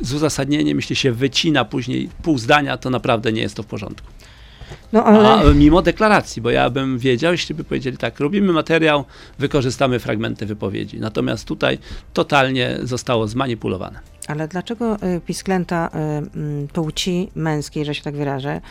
[0.02, 4.08] z uzasadnieniem, jeśli się wycina później pół zdania, to naprawdę nie jest to w porządku.
[4.94, 5.30] No, ale...
[5.30, 9.06] A mimo deklaracji, bo ja bym wiedział, jeśli by powiedzieli tak, robimy materiał,
[9.40, 11.00] wykorzystamy fragmenty wypowiedzi.
[11.00, 11.78] Natomiast tutaj
[12.14, 14.00] totalnie zostało zmanipulowane.
[14.28, 18.62] Ale dlaczego y, pisklęta mm, płci męskiej, że się tak wyrażę,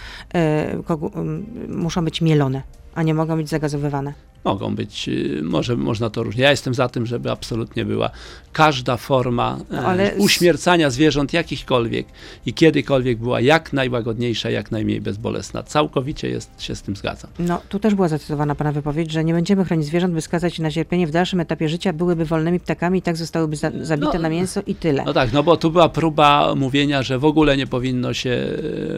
[1.68, 2.62] muszą być mielone,
[2.94, 4.27] a nie mogą być zagazowywane?
[4.44, 6.42] Mogą być, y, może można to różnie.
[6.42, 8.10] Ja jestem za tym, żeby absolutnie była
[8.52, 12.06] każda forma e, ale uśmiercania zwierząt jakichkolwiek
[12.46, 15.62] i kiedykolwiek była jak najłagodniejsza, jak najmniej bezbolesna.
[15.62, 17.30] Całkowicie jest, się z tym zgadzam.
[17.38, 20.62] No, tu też była zacytowana pana wypowiedź, że nie będziemy chronić zwierząt, by skazać je
[20.62, 24.18] na cierpienie w dalszym etapie życia, byłyby wolnymi ptakami i tak zostałyby za, zabite No,
[24.18, 25.02] na mięso i tyle.
[25.04, 28.48] No tak, no bo tu była próba mówienia, że w ogóle nie powinno się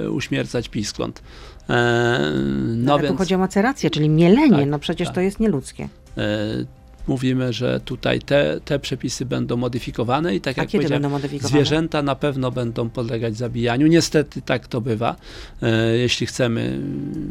[0.05, 1.23] e, uśmiercać piskląt.
[1.69, 2.33] E,
[2.77, 5.15] no Ale tu więc chodzi o macerację, czyli mielenie, Tak, no przecież tak.
[5.15, 5.89] to jest nieludzkie.
[6.19, 6.65] e,
[7.09, 11.49] mówimy, że tutaj te, te przepisy będą modyfikowane i tak A jak kiedy będą modyfikowane?
[11.51, 13.87] Zwierzęta na pewno będą podlegać zabijaniu.
[13.87, 15.17] Niestety tak to bywa,
[15.63, 16.81] e, jeśli chcemy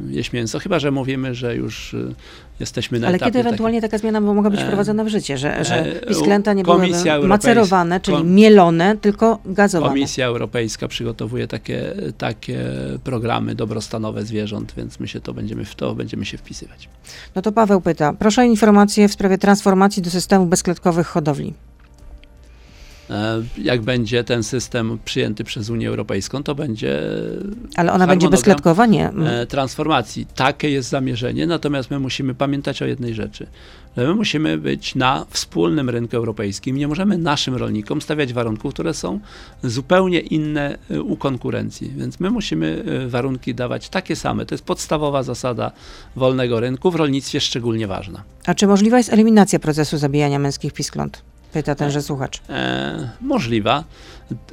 [0.10, 0.60] jeść mięso.
[0.60, 1.96] Chyba, że mówimy, że już
[2.60, 6.02] jesteśmy na Ale kiedy ewentualnie taka zmiana mogła być E, wprowadzona w życie, że, że
[6.02, 9.94] e, pisklęta nie Komisja Europejska- macerowane, czyli Kom- mielone, tylko gazowane.
[9.94, 12.60] Komisja Europejska przygotowuje takie, takie
[13.04, 16.90] programy dobrostanowe zwierząt, więc my się to będziemy w to będziemy się wpisywać.
[17.36, 21.54] No to Paweł pyta, proszę o informację w sprawie transformacji do systemu bezklatkowych hodowli.
[23.10, 27.02] E, Jak będzie ten system przyjęty przez Unię Europejską, to będzie
[27.76, 28.86] Ale ona będzie bezklatkowa?
[28.86, 29.10] Nie.
[29.10, 30.26] e, transformacji.
[30.36, 33.48] Takie jest zamierzenie, natomiast my musimy pamiętać o jednej rzeczy,
[33.98, 36.78] że my musimy być na wspólnym rynku europejskim.
[36.78, 39.20] Nie możemy naszym rolnikom stawiać warunków, które są
[39.64, 44.46] zupełnie inne e, u konkurencji, więc my musimy e, warunki dawać takie same.
[44.46, 45.72] To jest podstawowa zasada
[46.16, 48.24] wolnego rynku, w rolnictwie szczególnie ważna.
[48.46, 51.22] A czy możliwa jest eliminacja procesu zabijania męskich piskląt?
[51.54, 52.42] Pyta tenże słuchacz.
[52.50, 53.84] E, możliwa,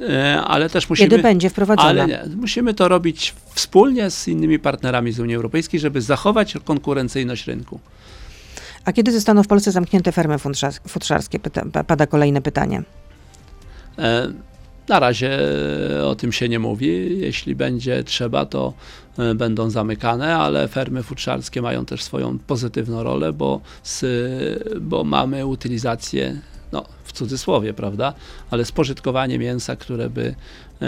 [0.09, 1.09] e, ale też musimy...
[1.09, 1.89] Kiedy będzie wprowadzona?
[1.89, 7.47] Ale nie, musimy to robić wspólnie z innymi partnerami z Unii Europejskiej, żeby zachować konkurencyjność
[7.47, 7.79] rynku.
[8.85, 11.39] A kiedy zostaną w Polsce zamknięte fermy futrzars- futrzarskie?
[11.39, 12.83] Pyta, pa- pada kolejne pytanie.
[13.99, 14.27] E,
[14.89, 15.39] Na razie
[16.05, 17.19] o tym się nie mówi.
[17.19, 18.73] Jeśli będzie trzeba, to
[19.19, 24.05] e, będą zamykane, ale fermy futrzarskie mają też swoją pozytywną rolę, bo, z,
[24.81, 26.41] bo mamy utylizację,
[27.17, 28.13] cudzysłowie, prawda,
[28.51, 30.35] ale spożytkowanie mięsa, które by
[30.81, 30.87] e,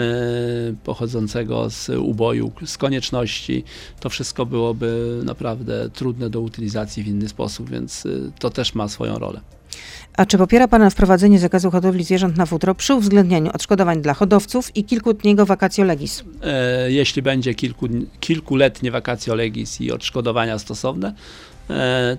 [0.84, 3.64] pochodzącego z uboju, z konieczności,
[4.00, 8.88] to wszystko byłoby naprawdę trudne do utylizacji w inny sposób, więc e, to też ma
[8.88, 9.40] swoją rolę.
[10.16, 14.76] A czy popiera Pan wprowadzenie zakazu hodowli zwierząt na futro przy uwzględnieniu odszkodowań dla hodowców
[14.76, 16.24] i kilkudniego vacatio legis?
[16.42, 17.88] e, jeśli będzie kilku,
[18.20, 21.14] kilkuletnie vacatio legis i odszkodowania stosowne,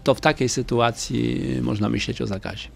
[0.03, 2.67] to w takiej sytuacji można myśleć o zakazie.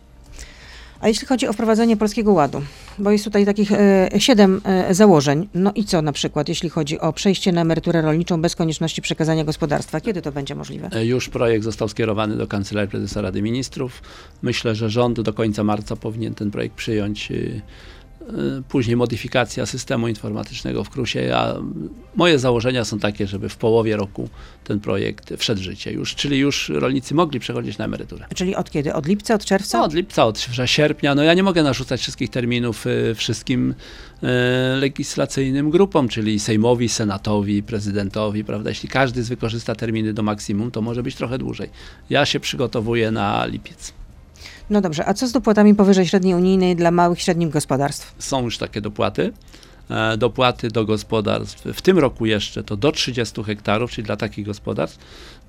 [1.06, 2.62] A jeśli chodzi o wprowadzenie Polskiego Ładu,
[3.00, 7.00] bo jest tutaj takich e, siedem e, założeń, no i co na przykład, jeśli chodzi
[7.00, 10.02] o przejście na emeryturę rolniczą bez konieczności przekazania gospodarstwa?
[10.02, 10.90] Kiedy to będzie możliwe?
[10.94, 14.02] E, Już projekt został skierowany do Kancelarii Prezesa Rady Ministrów.
[14.42, 17.32] Myślę, że rząd do końca marca powinien ten projekt przyjąć.
[18.60, 21.36] Y, Później modyfikacja systemu informatycznego w Krusie.
[21.36, 21.56] A
[22.16, 24.30] moje założenia są takie, żeby w połowie roku
[24.64, 28.26] ten projekt wszedł w życie już, czyli już rolnicy mogli przechodzić na emeryturę.
[28.36, 28.94] Czyli od kiedy?
[28.94, 29.78] Od lipca, od czerwca?
[29.78, 33.74] Co od lipca, od sierpnia, no ja nie mogę narzucać wszystkich terminów y, wszystkim
[34.24, 34.28] y,
[34.80, 38.70] legislacyjnym grupom, czyli Sejmowi, Senatowi, prezydentowi, prawda?
[38.70, 41.70] Jeśli każdy z wykorzysta terminy do maksimum, to może być trochę dłużej.
[42.10, 44.05] Ja się przygotowuję na lipiec.
[44.70, 48.16] No dobrze, a co z dopłatami powyżej średniej unijnej dla małych i średnich gospodarstw?
[48.20, 49.34] Są już takie dopłaty.
[49.90, 54.46] E, Dopłaty do gospodarstw w tym roku jeszcze to do 30 hektarów, czyli dla takich
[54.46, 55.00] gospodarstw,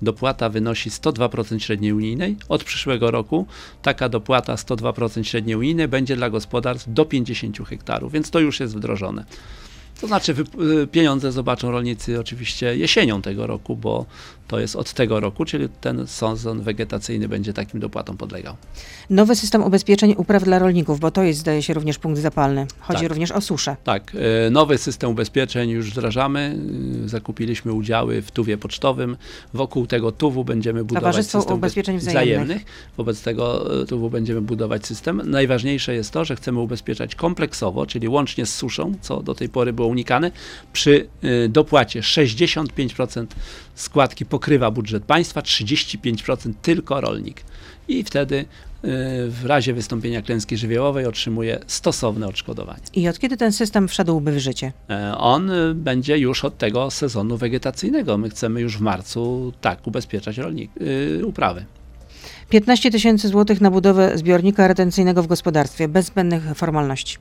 [0.01, 2.35] dopłata wynosi 102% średniej unijnej.
[2.49, 3.45] Od przyszłego roku
[3.81, 8.77] taka dopłata 102% średniej unijnej będzie dla gospodarstw do 50 hektarów, więc to już jest
[8.77, 9.25] wdrożone.
[10.01, 10.35] To znaczy
[10.83, 14.05] y, pieniądze zobaczą rolnicy oczywiście jesienią tego roku, bo
[14.47, 18.55] to jest od tego roku, czyli ten sezon wegetacyjny będzie takim dopłatom podlegał.
[19.09, 22.67] Nowy system ubezpieczeń upraw dla rolników, bo to jest, zdaje się, również punkt zapalny.
[22.79, 23.09] Chodzi Tak.
[23.09, 23.75] również o suszę.
[23.83, 24.11] Tak,
[24.47, 26.57] e, nowy system ubezpieczeń już wdrażamy.
[27.05, 29.17] E, Zakupiliśmy udziały w tuwie pocztowym.
[29.53, 32.65] Wokół tego tuwu będziemy budować Towarzystwo system Ubezpieczeń ubez- Wzajemnych.
[32.97, 35.21] Wobec tego e, tuwu będziemy budować system.
[35.25, 39.73] Najważniejsze jest to, że chcemy ubezpieczać kompleksowo, czyli łącznie z suszą, co do tej pory
[39.73, 40.31] było unikane.
[40.73, 41.07] Przy
[41.49, 43.25] dopłacie 65%
[43.77, 47.43] składki pokrywa budżet państwa, 35% tylko rolnik.
[47.87, 48.45] I wtedy y,
[49.29, 52.81] w razie wystąpienia klęski żywiołowej otrzymuje stosowne odszkodowanie.
[52.93, 54.73] I od kiedy ten system wszedłby w życie?
[54.89, 58.17] E, On y, będzie już od tego sezonu wegetacyjnego.
[58.17, 61.65] My chcemy już w marcu tak ubezpieczać rolnik, y, uprawy.
[62.49, 67.17] 15 tysięcy złotych na budowę zbiornika retencyjnego w gospodarstwie, bez zbędnych formalności.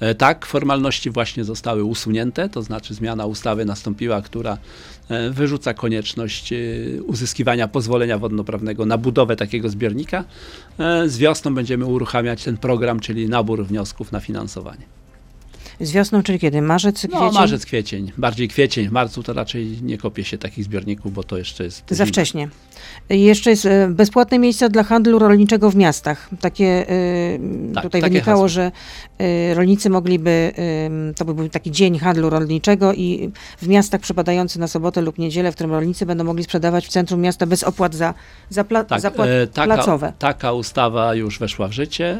[0.00, 4.58] E, Tak, formalności właśnie zostały usunięte, to znaczy zmiana ustawy nastąpiła, która
[5.08, 6.56] e, wyrzuca konieczność e,
[7.02, 10.24] uzyskiwania pozwolenia wodnoprawnego na budowę takiego zbiornika.
[11.06, 14.95] Z wiosną będziemy uruchamiać ten program, czyli nabór wniosków na finansowanie.
[15.80, 16.62] Z wiosną, czyli kiedy?
[16.62, 17.18] Marzec, kwiecień?
[17.20, 21.22] No, marzec, kwiecień, bardziej kwiecień, w marcu to raczej nie kopie się takich zbiorników, bo
[21.24, 22.06] to jeszcze jest Za zima.
[22.06, 22.48] wcześnie.
[23.08, 26.28] Jeszcze jest e, bezpłatne miejsca dla handlu rolniczego w miastach.
[26.40, 27.38] Takie e,
[27.74, 28.48] Tak, tutaj takie wynikało, hasło.
[28.48, 28.72] że
[29.18, 30.52] e, rolnicy mogliby,
[31.16, 35.52] to by był taki dzień handlu rolniczego i w miastach przypadający na sobotę lub niedzielę,
[35.52, 38.14] w którym rolnicy będą mogli sprzedawać w centrum miasta bez opłat za,
[38.50, 40.12] za, pla, Tak, za e, taka, placowe.
[40.18, 42.18] taka ustawa już weszła w życie.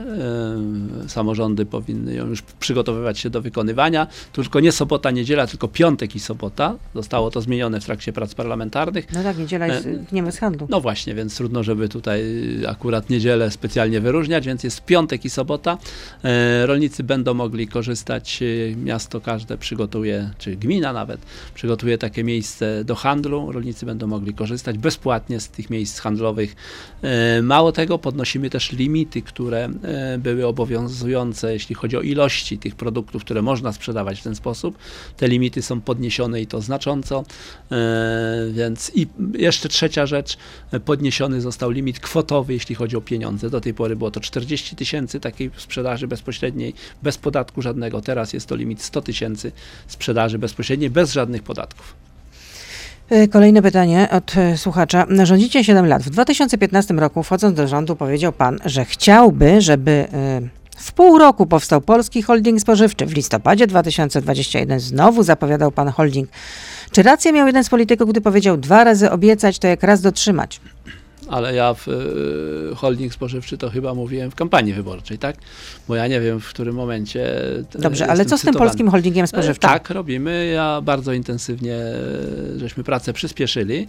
[1.09, 4.07] Samorządy powinny ją już przygotowywać się do wykonywania.
[4.33, 6.75] Tylko nie sobota, niedziela, tylko piątek i sobota.
[6.95, 9.07] Zostało to zmienione w trakcie prac parlamentarnych.
[9.13, 10.67] No tak, niedziela jest dniem bez handlu.
[10.71, 12.23] No właśnie, więc trudno, żeby tutaj
[12.69, 15.79] akurat niedzielę specjalnie wyróżniać, więc jest piątek i sobota.
[16.25, 21.21] E, Rolnicy będą mogli korzystać, e, miasto każde przygotuje, czy gmina nawet,
[21.55, 23.53] przygotuje takie miejsce do handlu.
[23.53, 26.57] Rolnicy będą mogli korzystać bezpłatnie z tych miejsc handlowych.
[27.03, 32.75] E, Mało tego, podnosimy też limity, które e, były obowiązujące, jeśli chodzi o ilości tych
[32.75, 34.79] produktów, które można sprzedawać w ten sposób.
[35.17, 37.25] Te limity są podniesione i to znacząco.
[37.73, 37.77] E,
[38.53, 39.07] Więc i
[39.39, 40.37] jeszcze trzecia rzecz,
[40.85, 43.51] podniesiony został limit kwotowy, jeśli chodzi o pieniądze.
[43.51, 48.01] Do tej pory było to 40 tysięcy takiej sprzedaży bezpośredniej, bez podatku żadnego.
[48.01, 49.53] Teraz jest to limit 100 tysięcy
[49.87, 51.95] sprzedaży bezpośredniej, bez żadnych podatków.
[53.11, 55.07] E, Kolejne pytanie od e, słuchacza.
[55.23, 56.03] Rządzicie 7 lat.
[56.03, 60.07] W 2015 roku, wchodząc do rządu, powiedział pan, że chciałby, żeby
[60.77, 63.07] w pół roku powstał polski holding spożywczy.
[63.07, 66.29] W listopadzie 2021 znowu zapowiadał pan holding.
[66.91, 70.61] Czy rację miał jeden z polityków, gdy powiedział dwa razy obiecać, to jak raz dotrzymać?
[71.29, 71.93] Ale ja w e,
[72.75, 75.37] holding spożywczy to chyba mówiłem w kampanii wyborczej, tak?
[75.89, 77.49] Bo ja nie wiem, w którym momencie.
[77.75, 78.59] e, Dobrze, ale co z tym cytowany.
[78.71, 79.71] polskim holdingiem E, spożywczym?
[79.71, 80.47] Tak, robimy.
[80.55, 83.89] Ja bardzo intensywnie e, żeśmy pracę przyspieszyli.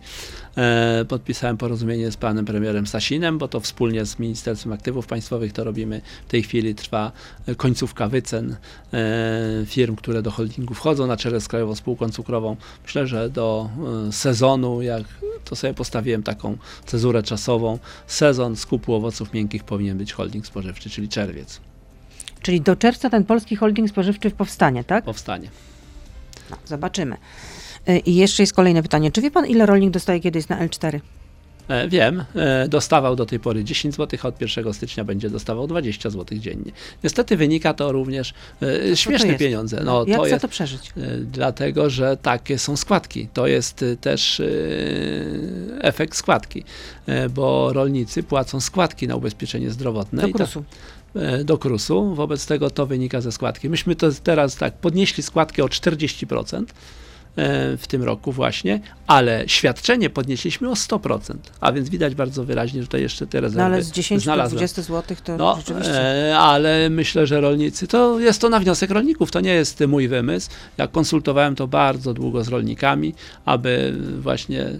[0.57, 5.63] E, Podpisałem porozumienie z panem premierem Sasinem, bo to wspólnie z Ministerstwem Aktywów Państwowych to
[5.63, 6.01] robimy.
[6.27, 7.11] W tej chwili trwa
[7.47, 8.55] e, końcówka wycen
[8.93, 12.55] e, firm, które do holdingu wchodzą na czele z Krajową Spółką Cukrową.
[12.83, 13.69] Myślę, że do
[14.07, 15.03] e, sezonu, jak
[15.45, 21.09] to sobie postawiłem taką cezurę czasową, sezon skupu owoców miękkich powinien być holding spożywczy, czyli
[21.09, 21.61] czerwiec
[22.41, 25.03] Czyli do czerwca ten polski holding spożywczy powstanie, tak?
[25.03, 25.49] powstanie.
[26.51, 27.17] No, zobaczymy.
[27.87, 29.11] E, I jeszcze jest kolejne pytanie.
[29.11, 30.99] Czy wie pan, ile rolnik dostaje kiedyś na L4?
[31.67, 35.67] E, Wiem, e, dostawał do tej pory 10 zł, a od 1 stycznia będzie dostawał
[35.67, 36.71] 20 zł dziennie.
[37.03, 39.39] Niestety wynika to również e, śmieszne jest?
[39.39, 39.81] pieniądze.
[39.85, 40.93] No, Jak to jest, to przeżyć?
[41.31, 43.27] dlatego, że takie są składki.
[43.33, 44.41] To jest też
[45.81, 46.63] efekt składki,
[47.29, 50.21] bo rolnicy płacą składki na ubezpieczenie zdrowotne.
[50.21, 50.63] Do i to- krusu.
[51.45, 53.69] do KRUS-u, wobec tego to wynika ze składki.
[53.69, 56.65] Myśmy to teraz tak podnieśli składkę o 40% e,
[57.77, 62.87] w tym roku właśnie, ale świadczenie podnieśliśmy o 100%, a więc widać bardzo wyraźnie, że
[62.87, 64.57] to jeszcze te rezerwy No ale z 10 do znalazłem.
[64.57, 66.29] 20 zł to No, rzeczywiście.
[66.31, 70.07] e, ale myślę, że rolnicy, to jest to na wniosek rolników, to nie jest mój
[70.07, 70.49] wymysł.
[70.77, 73.13] Ja konsultowałem to bardzo długo z rolnikami,
[73.45, 74.79] aby właśnie e,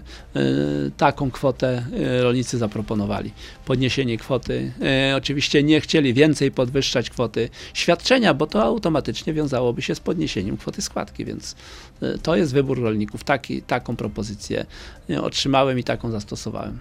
[0.96, 1.84] taką kwotę
[2.18, 3.32] e, rolnicy zaproponowali.
[3.64, 4.72] Podniesienie kwoty.
[5.10, 10.56] E, oczywiście nie chcieli więcej podwyższać kwoty świadczenia, bo to automatycznie wiązałoby się z podniesieniem
[10.56, 11.54] kwoty składki, więc
[12.02, 13.24] e, to jest wybór rolników.
[13.24, 14.66] Taki, taką propozycję
[15.10, 16.78] e, otrzymałem i taką zastosowałem.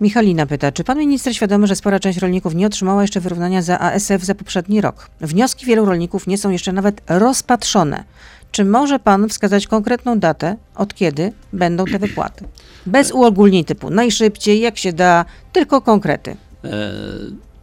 [0.00, 3.78] Michalina pyta, czy pan minister świadomy, że spora część rolników nie otrzymała jeszcze wyrównania za
[3.78, 5.10] ASF za poprzedni rok?
[5.20, 8.04] Wnioski wielu rolników nie są jeszcze nawet rozpatrzone.
[8.52, 12.44] Czy może pan wskazać konkretną datę, od kiedy będą te wypłaty?
[12.86, 16.36] Bez uogólnień typu najszybciej, jak się da, tylko konkrety.
[16.64, 16.92] E,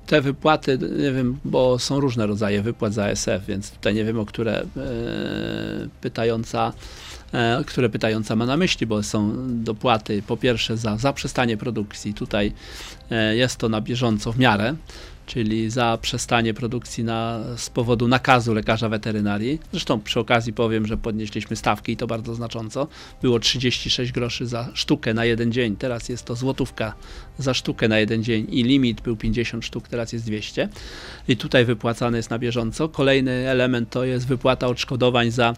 [0.08, 4.20] Te wypłaty, nie wiem, bo są różne rodzaje wypłat za ASF, więc tutaj nie wiem,
[4.20, 4.66] o które e,
[6.02, 6.74] pytająca,
[7.68, 12.54] które pytająca ma na myśli, bo są dopłaty po pierwsze za zaprzestanie produkcji, tutaj
[13.12, 14.76] e, jest to na bieżąco w miarę,
[15.26, 19.60] czyli za przestanie produkcji na, z powodu nakazu lekarza weterynarii.
[19.72, 22.88] Zresztą przy okazji powiem, że podnieśliśmy stawki i to bardzo znacząco.
[23.22, 26.94] Było 36 groszy za sztukę na jeden dzień, teraz jest to złotówka
[27.38, 30.70] za sztukę na jeden dzień i limit był 50 sztuk, teraz jest 200
[31.28, 32.90] i tutaj wypłacane jest na bieżąco.
[32.90, 35.54] Kolejny element to jest wypłata odszkodowań za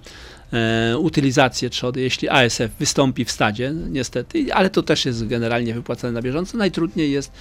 [0.54, 6.14] e, utylizację trzody, jeśli ASF wystąpi w stadzie, niestety, ale to też jest generalnie wypłacane
[6.14, 6.58] na bieżąco.
[6.58, 7.32] Najtrudniej jest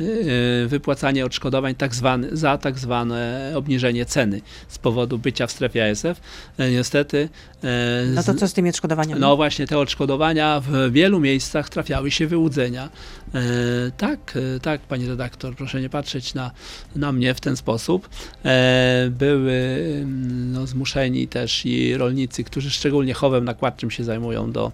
[0.00, 5.90] e, wypłacanie odszkodowań tak zwany, za tak zwane obniżenie ceny z powodu bycia w strefie
[5.90, 6.20] ASF.
[6.58, 7.28] E, niestety.
[7.64, 9.20] E, no to co z tymi odszkodowaniami?
[9.20, 12.88] No właśnie, te odszkodowania w wielu miejscach trafiały się wyłudzenia.
[13.34, 13.40] E,
[13.96, 16.50] tak, e, tak, pani redaktor, proszę nie patrzeć na,
[16.96, 18.08] na mnie w ten sposób.
[18.44, 19.66] E, były
[20.52, 24.72] no, zmuszeni też i rolnicy, którzy szczególnie chowem nakładczym się zajmują do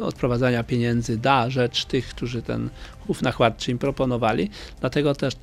[0.00, 2.70] odprowadzania pieniędzy da rzecz tych, którzy ten
[3.06, 4.50] chów nakładczy im proponowali.
[4.80, 5.34] Dlatego też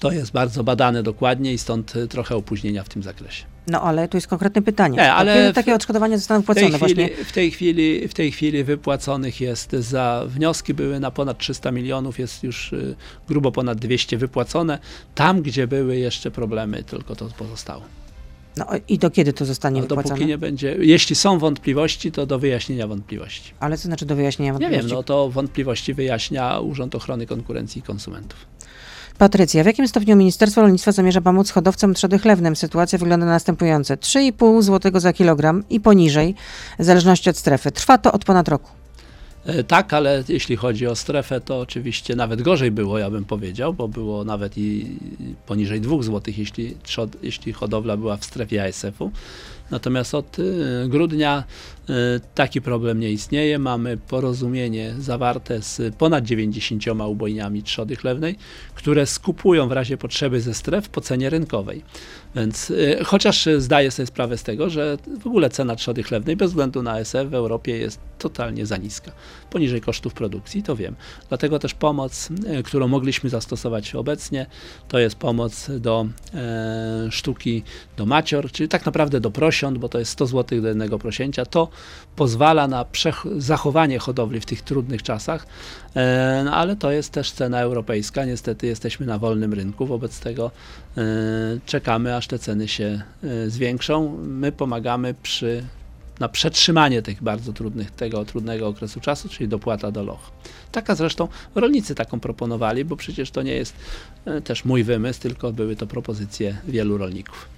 [0.00, 3.44] to jest bardzo badane dokładnie i stąd e, trochę opóźnienia w tym zakresie.
[3.66, 4.96] No ale tu jest konkretne pytanie.
[4.96, 6.78] Nie, ale kiedy takie odszkodowania zostaną wypłacone?
[6.78, 11.10] W tej, chwili, w, tej chwili, w tej chwili wypłaconych jest za wnioski były na
[11.10, 12.74] ponad 300 milionów, jest już
[13.28, 14.78] grubo ponad 200 wypłacone.
[15.14, 17.82] Tam, gdzie były jeszcze problemy, tylko to pozostało.
[18.56, 20.14] No i do kiedy to zostanie no, wypłacone?
[20.14, 23.52] Dopóki nie będzie, jeśli są wątpliwości, to do wyjaśnienia wątpliwości.
[23.60, 24.84] Ale co znaczy do wyjaśnienia wątpliwości?
[24.84, 28.46] Nie wiem, no to wątpliwości wyjaśnia Urząd Ochrony Konkurencji i Konsumentów.
[29.18, 32.56] Patrycja, w jakim stopniu Ministerstwo Rolnictwa zamierza pomóc hodowcom trzody chlewnym?
[32.56, 33.94] Sytuacja wygląda następująco.
[33.94, 36.34] 3,5 zł za kilogram i poniżej,
[36.78, 37.72] w zależności od strefy.
[37.72, 38.70] Trwa to od ponad roku.
[39.46, 43.74] E, tak, ale jeśli chodzi o strefę, to oczywiście nawet gorzej było, ja bym powiedział,
[43.74, 44.98] bo było nawet i
[45.46, 46.76] poniżej 2 zł, jeśli,
[47.22, 49.10] jeśli hodowla była w strefie ASF-u.
[49.70, 51.44] Natomiast od y, grudnia
[52.34, 53.58] taki problem nie istnieje.
[53.58, 58.36] Mamy porozumienie zawarte z ponad 90 ubojniami trzody chlewnej,
[58.74, 61.82] które skupują w razie potrzeby ze stref po cenie rynkowej.
[62.34, 66.50] Więc y, chociaż zdaję sobie sprawę z tego, że w ogóle cena trzody chlewnej bez
[66.50, 69.12] względu na SF w Europie jest totalnie za niska.
[69.50, 70.96] Poniżej kosztów produkcji, to wiem.
[71.28, 72.28] Dlatego też pomoc,
[72.64, 74.46] którą mogliśmy zastosować obecnie,
[74.88, 77.62] to jest pomoc do e, sztuki,
[77.96, 80.98] do macior, czyli tak naprawdę do prosi prosiąt, bo to jest 100 zł do jednego
[80.98, 81.68] prosięcia, to
[82.16, 82.84] pozwala na
[83.38, 85.46] zachowanie hodowli w tych trudnych czasach,
[85.94, 88.24] e, no, ale to jest też cena europejska.
[88.24, 90.50] Niestety jesteśmy na wolnym rynku, wobec tego
[90.96, 91.02] e,
[91.66, 94.18] czekamy, aż te ceny się e, zwiększą.
[94.22, 95.64] My pomagamy przy
[96.20, 100.30] na przetrzymanie tych bardzo trudnych, tego trudnego okresu czasu, czyli dopłata do loch.
[100.72, 103.74] Taka zresztą rolnicy taką proponowali, bo przecież to nie jest
[104.44, 107.55] też mój wymysł, tylko były to propozycje wielu rolników.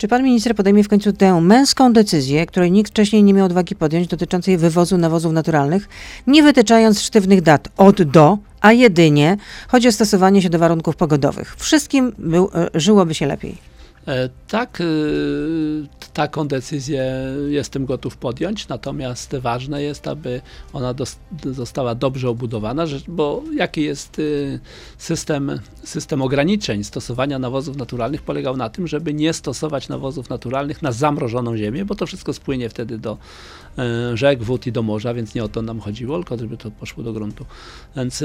[0.00, 3.76] Czy pan minister podejmie w końcu tę męską decyzję, której nikt wcześniej nie miał odwagi
[3.76, 5.88] podjąć, dotyczącej wywozu nawozów naturalnych,
[6.26, 9.36] nie wytyczając sztywnych dat od do, a jedynie
[9.68, 11.56] chodzi o stosowanie się do warunków pogodowych?
[11.58, 13.69] Wszystkim był, e, żyłoby się lepiej.
[14.08, 14.84] E, tak, e,
[16.12, 17.14] taką decyzję
[17.48, 20.40] jestem gotów podjąć, natomiast ważne jest, aby
[20.72, 20.94] ona
[21.52, 24.22] została dobrze obudowana, bo jaki jest e,
[24.98, 30.92] system, system ograniczeń stosowania nawozów naturalnych polegał na tym, żeby nie stosować nawozów naturalnych na
[30.92, 33.18] zamrożoną ziemię, bo to wszystko spłynie wtedy do
[34.14, 37.04] rzek, wód i do morza, więc nie o to nam chodziło, tylko żeby to poszło
[37.04, 37.46] do gruntu.
[37.96, 38.24] Więc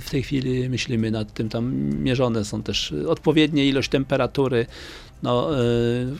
[0.00, 4.66] w tej chwili myślimy nad tym, tam mierzone są też odpowiednie ilość temperatury,
[5.22, 5.62] no, e,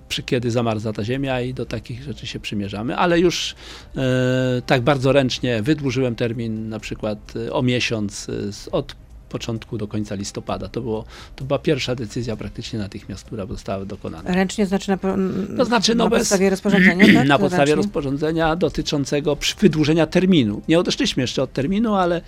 [0.09, 3.55] przy kiedy zamarza ta ziemia i do takich rzeczy się przymierzamy, ale już
[3.97, 8.31] e, tak bardzo ręcznie wydłużyłem termin na przykład e, o miesiąc
[8.73, 9.02] od
[9.33, 10.69] początku do końca listopada.
[10.69, 11.05] To, było,
[11.37, 14.35] to była pierwsza decyzja praktycznie natychmiast, która została dokonana.
[14.35, 14.97] Ręcznie znaczy na,
[15.57, 17.07] to znaczy, no na bez, podstawie rozporządzenia?
[17.15, 17.29] Tak?
[17.33, 17.77] Na podstawie ręcznie?
[17.77, 20.63] rozporządzenia dotyczącego wydłużenia terminu.
[20.69, 22.21] Nie odeszliśmy jeszcze od terminu, ale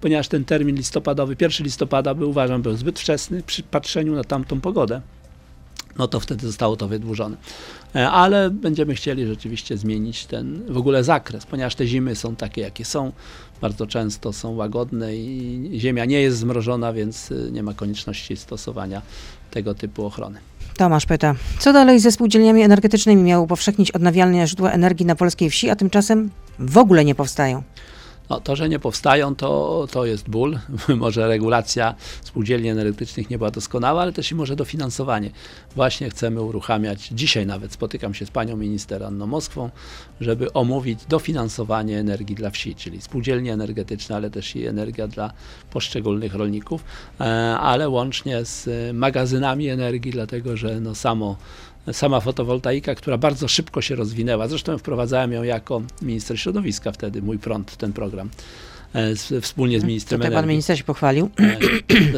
[0.00, 4.60] ponieważ ten termin listopadowy, 1 listopada był uważam był zbyt wczesny przy patrzeniu na tamtą
[4.60, 5.00] pogodę
[5.98, 7.36] no to wtedy zostało to wydłużone.
[7.94, 12.60] E, ale będziemy chcieli rzeczywiście zmienić ten w ogóle zakres, ponieważ te zimy są takie,
[12.60, 13.12] jakie są,
[13.60, 19.02] bardzo często są łagodne i ziemia nie jest zmrożona, więc y, nie ma konieczności stosowania
[19.50, 20.38] tego typu ochrony.
[20.76, 25.70] Tomasz pyta, co dalej ze spółdzielniami energetycznymi miało upowszechnić odnawialne źródła energii na polskiej wsi,
[25.70, 27.62] a tymczasem w ogóle nie powstają?
[28.30, 30.58] No, to, że nie powstają, to, to jest ból.
[30.96, 35.30] może regulacja spółdzielni energetycznych nie była doskonała, ale też i może dofinansowanie.
[35.74, 39.70] Właśnie chcemy uruchamiać, dzisiaj nawet spotykam się z panią minister Anną Moskwą,
[40.20, 45.32] żeby omówić dofinansowanie energii dla wsi, czyli spółdzielnie energetyczne, ale też i energia dla
[45.70, 46.84] poszczególnych rolników,
[47.20, 47.24] e,
[47.58, 51.36] ale łącznie z magazynami energii, dlatego że no samo
[51.92, 54.48] sama fotowoltaika, która bardzo szybko się rozwinęła.
[54.48, 58.30] Zresztą wprowadzałem ją jako minister środowiska wtedy, mój prąd, ten program.
[58.94, 60.48] E, z, wspólnie z ministrem Tutaj pan energii.
[60.48, 61.30] minister się pochwalił.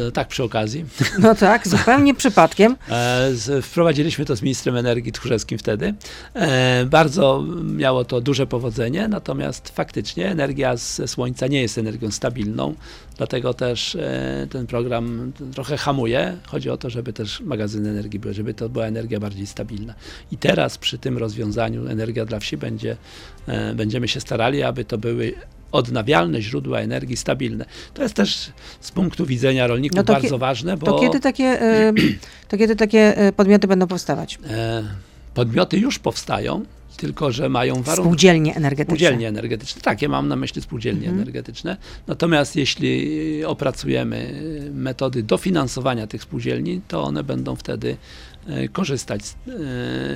[0.07, 0.85] E, tak przy okazji.
[1.19, 2.75] No tak, zupełnie przypadkiem.
[2.89, 5.93] E, z, wprowadziliśmy to z ministrem energii Tchórzewskim wtedy.
[6.33, 12.75] E, bardzo miało to duże powodzenie, natomiast faktycznie energia ze słońca nie jest energią stabilną,
[13.17, 16.37] dlatego też e, ten program trochę hamuje.
[16.47, 19.93] Chodzi o to, żeby też magazyny energii były, żeby to była energia bardziej stabilna.
[20.31, 22.97] I teraz przy tym rozwiązaniu energia dla wsi będzie,
[23.47, 25.33] e, będziemy się starali, aby to były
[25.71, 27.65] odnawialne źródła energii stabilne.
[27.93, 28.51] To jest też
[28.81, 31.93] z punktu widzenia rolników No bardzo kie- ważne, bo To kiedy takie, e,
[32.49, 34.39] to kiedy takie e, podmioty będą powstawać?
[34.49, 34.83] e,
[35.33, 36.65] podmioty już powstają,
[36.97, 38.01] tylko że mają warunki.
[38.01, 38.85] Spółdzielnie energetyczne.
[38.95, 39.81] Spółdzielnie energetyczne.
[39.81, 41.17] Takie mam na myśli spółdzielnie Mhm.
[41.21, 41.77] energetyczne.
[42.07, 44.41] Natomiast jeśli opracujemy
[44.73, 47.97] metody dofinansowania tych spółdzielni, to one będą wtedy e,
[48.71, 49.35] korzystać z-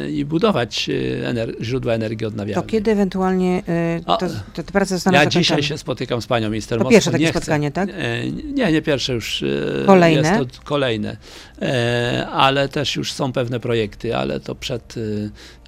[0.05, 0.93] e, i budować e,
[1.33, 2.69] ener- źródła energii To odnawialnej.
[2.69, 5.43] kiedy ewentualnie e, to, to te prace zostaną Ja zakończone?
[5.43, 7.89] dzisiaj się spotykam z panią minister To pierwsze takie spotkanie, tak?
[7.89, 9.43] E, Nie, nie pierwsze już.
[9.43, 10.29] e, Kolejne?
[10.39, 11.17] Jest to kolejne.
[11.61, 15.01] E, Ale też już są pewne projekty, ale to przed e,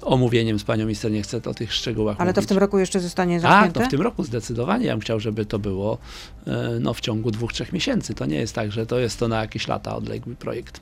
[0.02, 2.48] omówieniem z panią minister nie chcę o tych szczegółach Ale to w mówić.
[2.48, 3.80] tym roku jeszcze zostanie Tak, zamknięte?
[3.80, 4.86] to w tym roku zdecydowanie.
[4.86, 5.98] Ja bym chciał, żeby to było
[6.46, 6.50] e,
[6.80, 8.14] no, w ciągu dwóch, trzech miesięcy.
[8.14, 10.80] To nie jest tak, że to jest to na jakieś lata odległy projekt.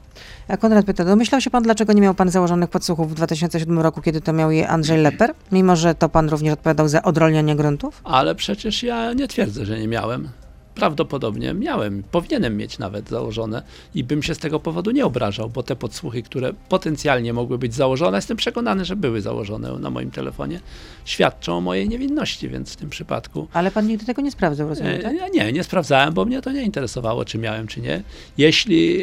[0.48, 4.02] A Konrad pyta, domyślał się pan, dlaczego nie miał pan założonych podsłuchów w 2007 roku,
[4.02, 8.00] kiedy to miał je Andrzej Leper, mimo że to pan również odpowiadał za odrolnianie gruntów?
[8.04, 10.28] Ale przecież ja nie twierdzę, że nie miałem.
[10.74, 13.62] Prawdopodobnie miałem, powinienem mieć nawet założone
[13.94, 17.74] i bym się z tego powodu nie obrażał, bo te podsłuchy, które potencjalnie mogły być
[17.74, 20.60] założone, jestem przekonany, że były założone na moim telefonie,
[21.04, 24.92] świadczą o mojej niewinności, więc w tym przypadku Ale pan nigdy tego nie sprawdzał, rozumiem,
[24.94, 25.16] E, tak?
[25.16, 28.02] Ja nie, nie sprawdzałem, bo mnie to nie interesowało, czy miałem, czy nie.
[28.38, 29.02] Jeśli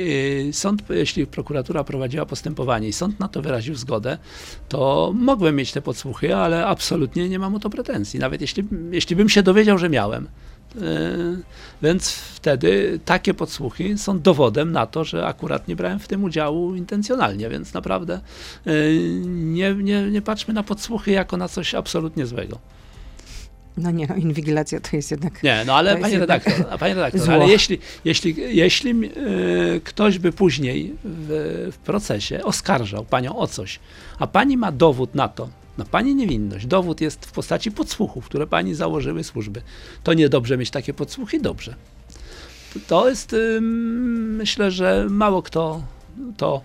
[0.49, 4.17] y, sąd, jeśli prokuratura prowadziła postępowanie i sąd na to wyraził zgodę,
[4.69, 9.15] to mogłem mieć te podsłuchy, ale absolutnie nie mam o to pretensji, nawet jeśli, jeśli
[9.15, 10.27] bym się dowiedział, że miałem.
[10.75, 10.81] E,
[11.81, 16.75] Więc wtedy takie podsłuchy są dowodem na to, że akurat nie brałem w tym udziału
[16.75, 18.19] intencjonalnie, więc naprawdę
[18.65, 18.71] e,
[19.27, 22.59] nie, nie, nie patrzmy na podsłuchy jako na coś absolutnie złego.
[23.77, 25.43] No nie, no inwigilacja to jest jednak...
[25.43, 27.33] Nie, no ale panie redaktor, panie redaktor, zło.
[27.33, 29.09] ale jeśli, jeśli, jeśli e,
[29.83, 33.79] ktoś by później w, w procesie oskarżał panią o coś,
[34.19, 35.49] a pani ma dowód na to,
[35.79, 39.61] na pani niewinność, dowód jest w postaci podsłuchów, które pani założyły służby,
[40.03, 41.39] to niedobrze mieć takie podsłuchy?
[41.39, 41.75] Dobrze.
[42.87, 45.81] To jest, myślę, że mało kto
[46.37, 46.61] to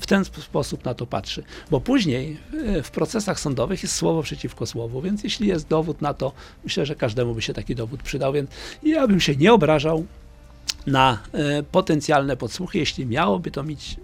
[0.00, 1.42] w ten sp- sposób na to patrzy.
[1.70, 6.14] Bo później e, w procesach sądowych jest słowo przeciwko słowu, więc jeśli jest dowód na
[6.14, 6.32] to,
[6.64, 8.50] myślę, że każdemu by się taki dowód przydał, więc
[8.82, 10.06] ja bym się nie obrażał
[10.86, 13.96] na e, potencjalne podsłuchy, jeśli miałoby to, mieć,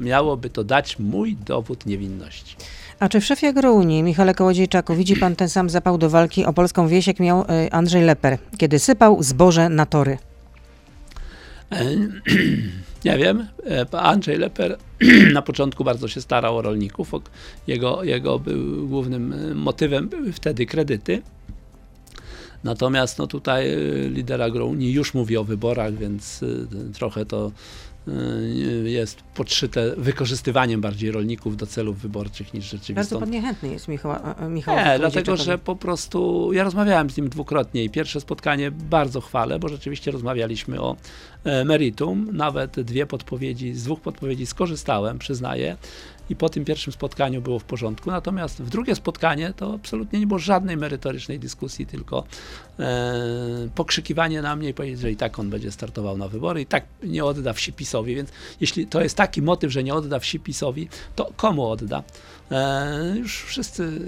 [0.00, 2.56] miałoby to dać mój dowód niewinności.
[3.02, 6.52] A czy w szefie Agrounii, Michale Kołodziejczaku, widzi pan ten sam zapał do walki o
[6.52, 10.18] polską wieś, jak miał e, Andrzej Leper, kiedy sypał zboże na tory?
[13.04, 13.46] Nie wiem.
[13.70, 14.78] E, Andrzej Leper
[15.34, 17.10] na początku bardzo się starał o rolników.
[17.66, 21.22] Jego, jego był głównym e, motywem były wtedy kredyty.
[22.64, 23.76] Natomiast no tutaj e,
[24.08, 26.40] lider agrounii już mówi o wyborach, więc
[26.92, 27.52] trochę to
[28.84, 34.12] jest podszyte wykorzystywaniem bardziej rolników do celów wyborczych niż Bardzo rzeczywistą pan niechętny jest, Michał,
[34.12, 38.70] e, Michał nie, dlatego, że po prostu ja rozmawiałem z nim dwukrotnie i pierwsze spotkanie
[38.70, 40.96] bardzo chwalę, bo rzeczywiście rozmawialiśmy o
[41.44, 42.28] e, meritum.
[42.32, 45.76] Nawet dwie podpowiedzi, z dwóch podpowiedzi skorzystałem, przyznaję.
[46.32, 48.10] I po tym pierwszym spotkaniu było w porządku.
[48.10, 52.24] Natomiast w drugie spotkanie to absolutnie nie było żadnej merytorycznej dyskusji, tylko
[52.78, 56.66] e, pokrzykiwanie na mnie i powiedzieć, że i tak on będzie startował na wybory i
[56.66, 58.14] tak nie odda wsi PiSowi.
[58.14, 58.30] Więc
[58.60, 62.02] jeśli to jest taki motyw, że nie odda wsi PiSowi, to komu odda?
[62.52, 64.00] E, już wszyscy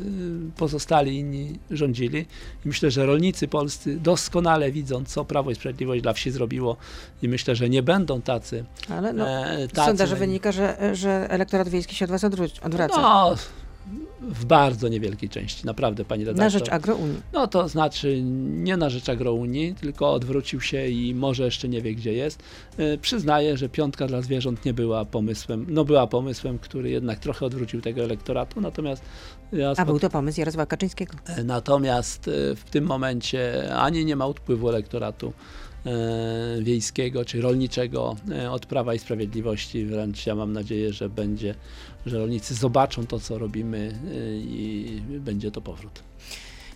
[0.56, 2.26] pozostali inni rządzili
[2.64, 6.76] i myślę, że rolnicy polscy doskonale widzą, co Prawo i Sprawiedliwość dla wsi zrobiło
[7.22, 8.64] i myślę, że nie będą tacy.
[8.88, 12.24] Ale no, e, tacy wynika, że, że elektorat wiejski się od was
[12.62, 13.00] odwraca.
[13.00, 13.36] No,
[14.20, 16.44] w bardzo niewielkiej części, naprawdę, pani redaktor.
[16.44, 17.20] na rzecz Agrounii.
[17.32, 21.94] No to znaczy nie na rzecz agrounii, tylko odwrócił się i może jeszcze nie wie,
[21.94, 22.42] gdzie jest.
[22.78, 27.46] E, Przyznaję, że piątka dla zwierząt nie była pomysłem, no była pomysłem, który jednak trochę
[27.46, 29.02] odwrócił tego elektoratu, natomiast
[29.52, 31.14] ja A był to pomysł Jarosława Kaczyńskiego.
[31.26, 35.32] E, Natomiast e, w tym momencie ani nie ma odpływu elektoratu
[36.60, 39.86] wiejskiego czy rolniczego e, od Prawa i Sprawiedliwości.
[39.86, 41.54] Wręcz ja mam nadzieję, że będzie,
[42.06, 46.02] że rolnicy zobaczą to, co robimy e, i będzie to powrót.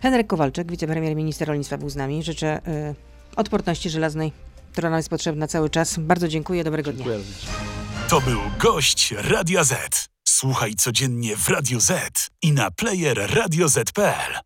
[0.00, 2.22] Henryk Kowalczyk, wicepremier minister rolnictwa był z nami.
[2.22, 2.94] Życzę y,
[3.36, 4.32] odporności żelaznej,
[4.72, 5.98] która nam jest potrzebna cały czas.
[5.98, 7.04] Bardzo dziękuję, dobrego dnia.
[7.04, 7.46] Dziękuję również.
[8.08, 10.08] To był gość Radia Z.
[10.28, 14.38] Słuchaj codziennie w Radio Z i na player radioz.pl.